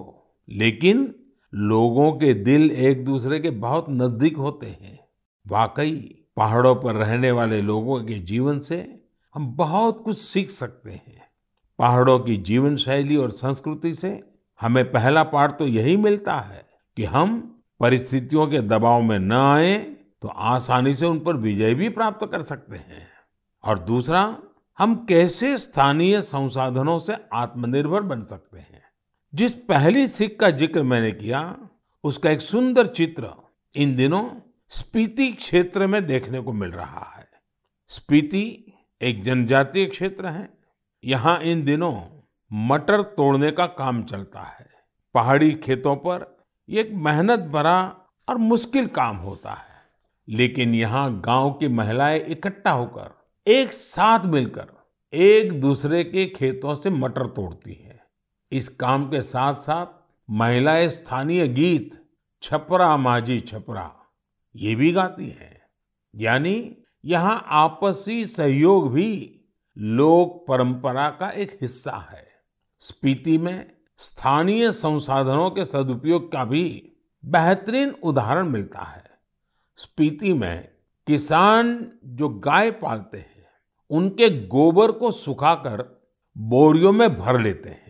लेकिन 0.48 1.14
लोगों 1.52 2.12
के 2.12 2.34
दिल 2.34 2.70
एक 2.70 3.04
दूसरे 3.04 3.38
के 3.40 3.50
बहुत 3.50 3.86
नज़दीक 3.90 4.36
होते 4.36 4.66
हैं। 4.66 4.98
वाकई, 5.46 6.24
पहाड़ों 6.36 6.74
पर 6.74 6.94
रहने 6.94 7.30
वाले 7.30 7.60
लोगों 7.60 8.00
के 8.04 8.18
जीवन 8.18 8.58
से 8.58 9.02
हम 9.34 9.56
बहुत 9.56 10.02
कुछ 10.04 10.18
सीख 10.18 10.50
सकते 10.50 10.90
हैं। 10.90 11.22
पहाड़ों 11.78 12.18
की 12.18 12.36
जीवन 12.36 12.76
शैली 12.76 13.16
और 13.16 13.30
संस्कृति 13.30 13.94
से 13.94 14.22
हमें 14.60 14.92
पहला 14.92 15.22
पाठ 15.24 15.58
तो 15.58 15.66
यही 15.66 15.96
मिलता 15.96 16.34
है 16.34 16.64
कि 16.96 17.04
हम 17.04 17.62
परिस्थितियों 17.80 18.46
के 18.46 18.60
दबाव 18.60 19.02
में 19.02 19.18
न 19.18 19.32
आए 19.32 19.78
तो 20.22 20.28
आसानी 20.28 20.94
से 20.94 21.06
उन 21.06 21.18
पर 21.18 21.36
विजय 21.36 21.74
भी 21.74 21.88
प्राप्त 21.88 22.26
कर 22.32 22.42
सकते 22.42 22.76
हैं। 22.76 23.06
और 23.64 23.78
दूसरा, 23.78 24.38
हम 24.78 24.94
कैसे 25.08 25.58
स्थानीय 25.58 26.20
संसाधनों 26.22 26.98
से 26.98 27.16
आत्मनिर्भर 27.32 28.00
बन 28.00 28.24
सकते 28.24 28.58
हैं? 28.58 28.82
जिस 29.34 29.52
पहली 29.52 30.08
सीख 30.08 30.36
का 30.40 30.50
ज़िक्र 30.50 30.82
मैंने 30.82 31.12
किया, 31.12 31.56
उसका 32.04 32.30
एक 32.30 32.40
सुंदर 32.40 32.86
चित्र 32.86 33.30
इन 33.74 33.96
दिनों 33.96 34.24
स्पीति 34.68 35.32
क्षेत्र 35.32 35.86
में 35.86 36.06
देखने 36.06 36.40
को 36.40 36.52
मिल 36.52 36.70
रहा 36.70 37.14
है। 37.16 37.28
स्पीति 37.88 38.72
एक 39.00 39.22
जनजातीय 39.22 39.86
क्षेत्र 39.86 40.26
है। 40.26 40.48
यहाँ 41.04 41.38
इन 41.40 41.64
दिनों 41.64 41.94
मटर 42.52 43.02
तोड़ने 43.02 43.50
का 43.50 43.66
काम 43.66 44.02
चलता 44.02 44.40
है। 44.40 44.66
पहाड़ी 45.14 45.52
खेतों 45.54 45.96
पर 45.96 46.44
एक 46.68 46.90
मेहनत 46.94 47.40
भरा 47.40 47.80
और 48.28 48.38
मुश्किल 48.38 48.86
काम 48.86 49.16
होता 49.16 49.52
है। 49.52 49.82
लेकिन 50.28 50.74
यहाँ 50.74 51.20
गाँव 51.20 51.52
की 51.52 51.68
महिलाएँ 51.68 52.20
इकट्ठा 52.20 52.70
होकर, 52.70 53.10
एक 53.46 53.72
साथ 53.72 54.24
मिलकर, 54.24 54.66
एक 55.12 55.60
दूसरे 55.60 56.04
के 56.04 56.26
खेतों 56.26 56.74
से 56.74 56.90
मटर 56.90 57.26
तोड़ती 57.26 57.72
है। 57.72 57.89
इस 58.52 58.68
काम 58.68 59.04
के 59.06 59.22
साथ 59.22 59.54
साथ 59.54 59.86
महिलाएँ 60.28 60.88
स्थानीय 60.88 61.46
गीत 61.48 62.04
छपरा 62.42 62.96
माझी 62.96 63.40
छपरा, 63.40 63.90
ये 64.56 64.74
भी 64.74 64.92
गाती 64.92 65.28
हैं। 65.30 65.60
यानी 66.14 66.76
यहाँ 67.04 67.44
आपसी 67.46 68.24
सहयोग 68.26 68.92
भी 68.92 69.40
लोक 69.78 70.44
परंपरा 70.48 71.08
का 71.10 71.30
एक 71.30 71.58
हिस्सा 71.60 71.96
है। 72.10 72.26
स्पीति 72.80 73.36
में 73.38 73.70
स्थानीय 73.98 74.72
संसाधनों 74.72 75.50
के 75.50 75.64
सदुपयोग 75.64 76.30
का 76.32 76.44
भी 76.44 76.92
बेहतरीन 77.24 77.90
उदाहरण 78.02 78.48
मिलता 78.48 78.80
है। 78.80 79.04
स्पीति 79.76 80.32
में 80.32 80.68
किसान 81.06 81.86
जो 82.04 82.28
गाय 82.28 82.70
पालते 82.70 83.18
हैं, 83.18 83.46
उनके 83.90 84.28
गोबर 84.46 84.92
को 84.92 85.10
सुखाकर 85.10 86.02
बोरियों 86.36 86.92
में 86.92 87.16
भर 87.16 87.40
लेते 87.40 87.68
हैं। 87.68 87.89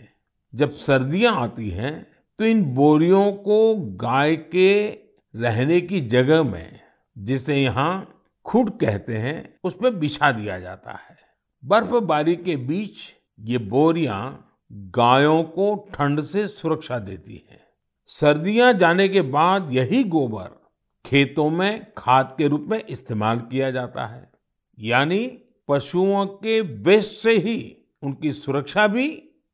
जब 0.54 0.70
सर्दियाँ 0.70 1.34
आती 1.36 1.70
हैं 1.70 2.06
तो 2.38 2.44
इन 2.44 2.62
बोरियों 2.64 3.32
को 3.32 3.74
गाय 3.76 4.36
के 4.36 4.90
रहने 5.34 5.80
की 5.80 6.00
जगह 6.00 6.42
में, 6.42 6.80
जिसे 7.18 7.62
यहाँ 7.62 8.22
खुड 8.44 8.70
कहते 8.70 9.16
हैं, 9.16 9.54
उसमें 9.64 9.98
बिछा 10.00 10.32
दिया 10.32 10.58
जाता 10.60 10.90
है। 10.90 11.16
बर्फबारी 11.64 12.36
के 12.36 12.56
बीच 12.56 12.96
ये 13.40 13.58
बोरियाँ 13.58 14.46
गायों 14.72 15.42
को 15.42 15.74
ठंड 15.94 16.20
से 16.20 16.48
सुरक्षा 16.48 16.98
देती 16.98 17.46
हैं। 17.50 17.60
सर्दियाँ 18.06 18.72
जाने 18.72 19.08
के 19.08 19.22
बाद 19.22 19.68
यही 19.72 20.04
गोबर 20.04 20.58
खेतों 21.04 21.50
में 21.50 21.86
खाद 21.98 22.34
के 22.38 22.48
रूप 22.48 22.66
में 22.68 22.82
इस्तेमाल 22.84 23.38
किया 23.40 23.70
जाता 23.70 24.06
है। 24.06 24.30
यानी 24.78 25.26
पशुओं 25.68 26.26
के 26.26 26.60
वेस्ट 26.60 27.12
से 27.12 27.32
ही 27.32 27.76
उनकी 28.02 28.32
सुरक्षा 28.32 28.86
भी 28.86 29.08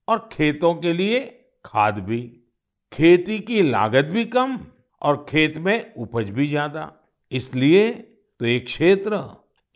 और 0.09 0.29
खेतों 0.33 0.75
के 0.75 0.93
लिए 0.93 1.21
खाद 1.65 1.99
भी। 2.01 2.21
खेती 2.93 3.39
की 3.41 3.63
लागत 3.63 4.05
भी 4.05 4.25
कम 4.27 4.59
और 5.03 5.25
खेत 5.29 5.57
में 5.59 5.95
उपज 5.95 6.31
भी 6.31 6.47
ज़्यादा। 6.49 6.93
इसलिए 7.33 7.91
तो 8.41 8.47
ये 8.47 8.59
क्षेत्र 8.61 9.23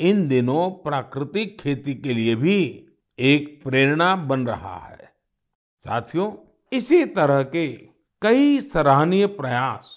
इन 0.00 0.26
दिनों 0.28 0.70
प्राकृतिक 0.82 1.58
खेती 1.60 1.94
के 1.94 2.14
लिए 2.14 2.34
भी 2.36 2.58
एक 3.18 3.60
प्रेरणा 3.64 4.14
बन 4.18 4.46
रहा 4.46 4.76
है। 4.78 5.12
साथियों, 5.82 6.32
इसी 6.72 7.04
तरह 7.06 7.42
के 7.44 7.66
कई 8.22 8.60
सराहनीय 8.60 9.26
प्रयास 9.26 9.88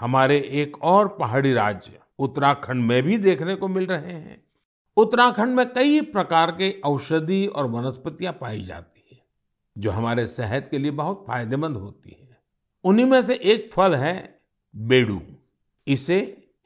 हमारे 0.00 0.38
एक 0.52 0.82
और 0.84 1.08
पहाड़ी 1.18 1.52
राज्य 1.52 1.98
उत्तराखंड 2.18 2.84
में 2.84 3.02
भी 3.02 3.16
देखने 3.18 3.54
को 3.54 3.68
मिल 3.68 3.86
रहे 3.86 4.12
हैं। 4.12 4.42
उत्तराखंड 4.96 5.56
में 5.56 5.66
कई 5.68 6.00
प्रकार 6.08 6.50
के 6.52 6.70
औषधि 6.84 7.44
और 7.46 7.66
वनस्पतियाँ 7.66 8.32
पाई 8.32 8.62
जाती 8.62 8.97
जो 9.78 9.90
हमारे 9.90 10.26
सेहत 10.26 10.68
के 10.68 10.78
लिए 10.78 10.90
बहुत 10.90 11.24
फ़ायदेमंद 11.28 11.76
होती 11.76 12.10
है। 12.10 12.38
उन्हीं 12.84 13.06
में 13.06 13.20
से 13.22 13.34
एक 13.34 13.68
फल 13.72 13.94
है 13.94 14.40
बेडू। 14.74 15.20
इसे 15.86 16.18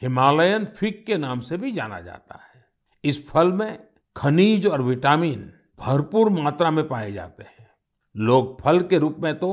हिमालयन 0.02 0.64
फिक 0.76 1.04
के 1.06 1.16
नाम 1.16 1.40
से 1.40 1.56
भी 1.56 1.72
जाना 1.72 2.00
जाता 2.00 2.34
है। 2.36 2.64
इस 3.04 3.26
फल 3.28 3.52
में 3.52 3.78
खनिज 4.16 4.66
और 4.66 4.82
विटामिन 4.82 5.52
भरपूर 5.80 6.30
मात्रा 6.30 6.70
में 6.70 6.86
पाए 6.88 7.12
जाते 7.12 7.42
हैं। 7.42 7.68
लोग 8.14 8.60
फल 8.60 8.80
के 8.80 8.98
रूप 8.98 9.16
में 9.18 9.34
तो 9.38 9.50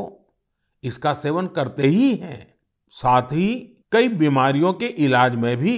इसका 0.84 1.14
सेवन 1.14 1.48
करते 1.48 1.88
ही 1.88 2.16
हैं, 2.16 2.54
साथ 2.94 3.32
ही 3.32 3.54
कई 3.92 4.08
बीमारियों 4.08 4.74
के 4.74 4.86
इलाज 4.86 5.36
में 5.36 5.56
भी 5.58 5.76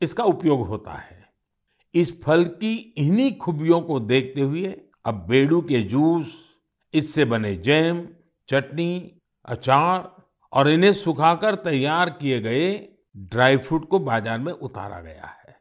इसका 0.00 0.24
उपयोग 0.24 0.66
होता 0.68 0.92
है। 0.92 1.22
इस 1.94 2.20
फल 2.22 2.44
की 2.44 2.74
इन्हीं 2.74 3.36
खूबियों 3.36 3.80
को 3.80 4.00
देखते 4.00 4.40
हुए 4.40 4.74
अब 5.04 5.26
बेडू 5.28 5.60
के 5.60 5.80
जूस 5.82 6.34
इससे 6.94 7.24
बने 7.24 7.54
जैम, 7.56 8.06
चटनी, 8.48 9.20
अचार 9.44 10.10
और 10.52 10.70
इन्हें 10.70 10.92
सुखाकर 10.92 11.54
तैयार 11.54 12.10
किए 12.10 12.40
गए 12.40 12.72
ड्राई 13.16 13.56
फ्रूट 13.56 13.88
को 13.88 13.98
बाज़ार 13.98 14.38
में 14.38 14.52
उतारा 14.52 15.00
गया 15.00 15.26
है। 15.26 15.56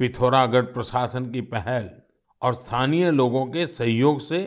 पिथौरागढ़ 0.00 0.64
प्रशासन 0.64 1.30
की 1.30 1.40
पहल 1.40 1.90
और 2.42 2.54
स्थानीय 2.54 3.10
लोगों 3.10 3.44
के 3.46 3.66
सहयोग 3.66 4.20
से 4.20 4.40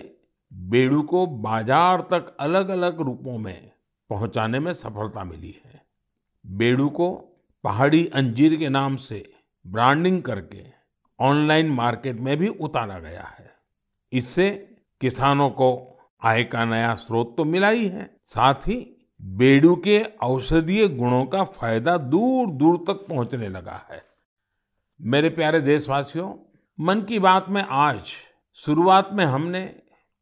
बेड़ू 0.51 1.01
को 1.03 1.25
बाज़ार 1.27 2.01
तक 2.01 2.35
अलग 2.39 2.69
अलग 2.69 3.01
रूपों 3.01 3.37
में 3.37 3.71
पहुँचाने 4.09 4.59
में 4.59 4.73
सफलता 4.73 5.23
मिली 5.23 5.55
है। 5.65 5.81
बेड़ू 6.45 6.89
को 6.89 7.11
पहाड़ी 7.63 8.05
अंजीर 8.07 8.55
के 8.55 8.69
नाम 8.69 8.95
से 8.95 9.23
ब्रांडिंग 9.65 10.21
करके 10.23 10.63
ऑनलाइन 11.19 11.69
मार्केट 11.69 12.19
में 12.19 12.35
भी 12.37 12.47
उतारा 12.47 12.99
गया 12.99 13.23
है। 13.39 13.53
इससे 14.11 14.49
किसानों 15.01 15.49
को 15.49 15.94
आय 16.21 16.43
का 16.43 16.63
नया 16.65 16.93
स्रोत 16.95 17.35
तो 17.37 17.43
मिला 17.45 17.69
ही 17.69 17.87
है। 17.87 18.09
साथ 18.25 18.67
ही 18.67 18.77
बेडू 19.19 19.75
के 19.77 19.99
औषधीय 20.23 20.87
गुणों 20.87 21.25
का 21.25 21.43
फ़ायदा 21.43 21.97
दूर 21.97 22.51
दूर 22.51 22.77
तक 22.87 23.05
पहुँचने 23.09 23.49
लगा 23.49 23.81
है। 23.91 24.01
मेरे 24.99 25.29
प्यारे 25.29 25.61
देशवासियों, 25.61 26.33
मन 26.79 27.01
की 27.01 27.19
बात 27.19 27.49
में 27.49 27.61
आज, 27.61 28.13
शुरुआत 28.59 29.09
में 29.13 29.23
हमने 29.25 29.69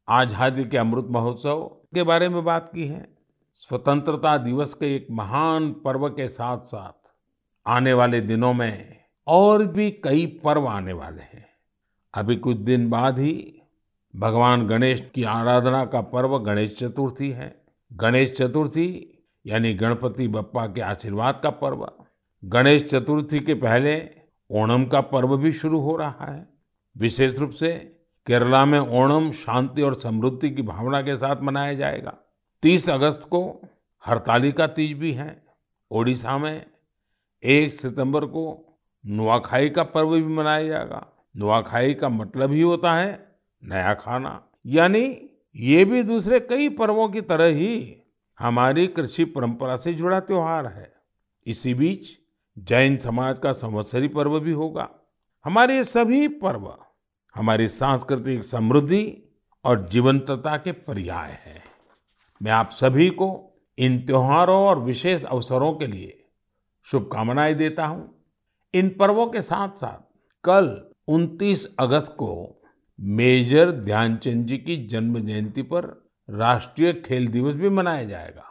आज़ादी 0.07 0.63
के 0.63 0.77
अमृत 0.77 1.07
महोत्सव 1.09 1.63
के 1.95 2.03
बारे 2.03 2.29
में 2.29 2.43
बात 2.43 2.69
की 2.69 2.87
है। 2.87 3.07
स्वतंत्रता 3.53 4.37
दिवस 4.37 4.73
के 4.73 4.95
एक 4.95 5.07
महान 5.11 5.71
पर्व 5.85 6.07
के 6.09 6.27
साथ 6.27 6.63
साथ 6.65 7.11
आने 7.65 7.93
वाले 7.93 8.21
दिनों 8.21 8.53
में 8.53 8.99
और 9.27 9.65
भी 9.67 9.89
कई 10.03 10.25
पर्व 10.45 10.67
आने 10.67 10.93
वाले 10.93 11.21
हैं। 11.23 11.45
अभी 12.13 12.35
कुछ 12.35 12.57
दिन 12.57 12.89
बाद 12.89 13.19
ही 13.19 13.33
भगवान 14.15 14.67
गणेश 14.67 15.11
की 15.15 15.23
आराधना 15.23 15.85
का 15.85 16.01
पर्व 16.01 16.37
गणेश 16.39 16.77
चतुर्थी 16.79 17.31
है। 17.31 17.65
गणेश 17.93 18.31
चतुर्थी 18.31 18.87
यानी 19.45 19.73
गणपति 19.73 20.27
बप्पा 20.27 20.67
के 20.67 20.81
आशीर्वाद 20.81 21.39
का 21.43 21.49
पर्व। 21.49 21.91
गणेश 22.45 22.83
चतुर्थी 22.83 23.39
के 23.39 23.53
पहले 23.53 24.09
ओणम 24.49 24.85
का 24.85 25.01
पर्व 25.01 25.37
भी 25.37 25.51
शुरू 25.51 25.79
हो 25.79 25.97
रहा 25.97 26.25
है। 26.25 26.49
विशेष 26.97 27.39
रूप 27.39 27.49
से 27.49 27.73
केरला 28.27 28.65
में 28.65 28.79
ओणम 28.79 29.31
शांति 29.31 29.81
और 29.81 29.93
समृद्धि 29.93 30.49
की 30.49 30.61
भावना 30.61 31.01
के 31.01 31.15
साथ 31.15 31.41
मनाया 31.41 31.73
जाएगा। 31.73 32.13
30 32.63 32.89
अगस्त 32.89 33.23
को 33.23 33.61
हरतालिका 34.05 34.67
तीज 34.67 34.97
भी 34.97 35.11
है। 35.11 35.43
ओडिशा 35.91 36.37
में 36.37 36.65
1 37.43 37.73
सितंबर 37.73 38.25
को 38.25 38.75
नुआखाई 39.05 39.69
का 39.69 39.83
पर्व 39.83 40.09
भी 40.09 40.23
मनाया 40.23 40.67
जाएगा। 40.67 41.05
नुआखाई 41.37 41.93
का 41.93 42.09
मतलब 42.09 42.51
ही 42.51 42.61
होता 42.61 42.93
है 42.93 43.32
नया 43.65 43.93
खाना। 43.93 44.47
यानी 44.65 45.29
ये 45.55 45.85
भी 45.85 46.03
दूसरे 46.03 46.39
कई 46.39 46.69
पर्वों 46.69 47.09
की 47.09 47.21
तरह 47.21 47.45
ही 47.45 47.97
हमारी 48.39 48.87
कृषि 48.87 49.25
परंपरा 49.25 49.75
से 49.75 49.93
जुड़ा 49.93 50.19
त्योहार 50.19 50.67
है। 50.67 50.93
इसी 51.47 51.73
बीच 51.73 52.17
जैन 52.59 52.97
समाज 52.97 53.39
का 53.39 53.51
संवत्सरी 53.51 54.07
पर्व 54.07 54.39
भी 54.39 54.51
होगा। 54.51 54.89
हमारे 55.45 55.83
सभी 55.83 56.27
पर्व 56.27 56.77
हमारी 57.35 57.67
सांस्कृतिक 57.67 58.43
समृद्धि 58.43 59.23
और 59.65 59.87
जीवंतता 59.89 60.57
के 60.57 60.71
पर्याय 60.71 61.31
हैं। 61.31 61.63
मैं 62.41 62.51
आप 62.51 62.69
सभी 62.69 63.09
को 63.09 63.49
इन 63.77 64.05
त्योहारों 64.05 64.65
और 64.65 64.79
विशेष 64.79 65.23
अवसरों 65.23 65.73
के 65.73 65.87
लिए 65.87 66.23
शुभकामनाएँ 66.83 67.53
देता 67.53 67.85
हूँ। 67.85 68.23
इन 68.73 68.89
पर्वों 68.89 69.27
के 69.27 69.41
साथ 69.41 69.69
साथ 69.69 70.15
कल 70.43 70.91
29 71.07 71.75
अगस्त 71.79 72.11
को 72.11 72.62
मेजर 73.05 73.71
ध्यानचंद 73.71 74.47
जी 74.47 74.57
की 74.57 74.87
जन्म 74.87 75.19
जयंती 75.19 75.61
पर 75.61 76.11
राष्ट्रीय 76.29 76.93
खेल 76.93 77.27
दिवस 77.27 77.53
भी 77.53 77.69
मनाया 77.69 78.03
जाएगा। 78.03 78.43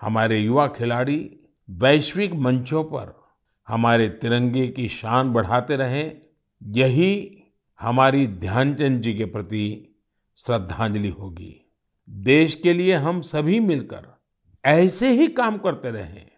हमारे 0.00 0.38
युवा 0.38 0.66
खिलाड़ी 0.66 1.40
वैश्विक 1.70 2.34
मंचों 2.34 2.84
पर 2.84 3.26
हमारे 3.68 4.08
तिरंगे 4.08 4.68
की 4.68 4.88
शान 4.88 5.32
बढ़ाते 5.32 5.76
रहें। 5.76 6.20
यही 6.62 7.42
हमारी 7.80 8.26
ध्यानचंद 8.26 9.02
जी 9.02 9.14
के 9.14 9.24
प्रति 9.24 9.96
श्रद्धांजलि 10.36 11.08
होगी। 11.08 11.70
देश 12.10 12.54
के 12.54 12.72
लिए 12.72 12.94
हम 12.94 13.20
सभी 13.20 13.60
मिलकर 13.60 14.18
ऐसे 14.64 15.10
ही 15.10 15.26
काम 15.26 15.58
करते 15.58 15.90
रहें। 15.90 16.30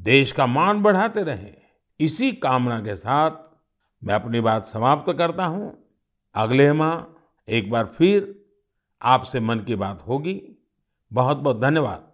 देश 0.00 0.32
का 0.32 0.46
मान 0.46 0.82
बढ़ाते 0.82 1.22
रहें। 1.22 1.54
इसी 2.00 2.32
कामना 2.32 2.80
के 2.80 2.96
साथ 2.96 3.30
मैं 4.04 4.14
अपनी 4.14 4.40
बात 4.40 4.64
समाप्त 4.64 5.12
करता 5.12 5.44
हूँ। 5.44 5.85
अगले 6.36 6.72
माह 6.72 7.22
एक 7.48 7.70
बार 7.70 7.86
फिर 7.86 8.44
आपसे 9.02 9.40
मन 9.40 9.60
की 9.60 9.74
बात 9.74 10.02
होगी। 10.08 10.56
बहुत 11.12 11.36
बहुत 11.36 11.60
धन्यवाद। 11.60 12.05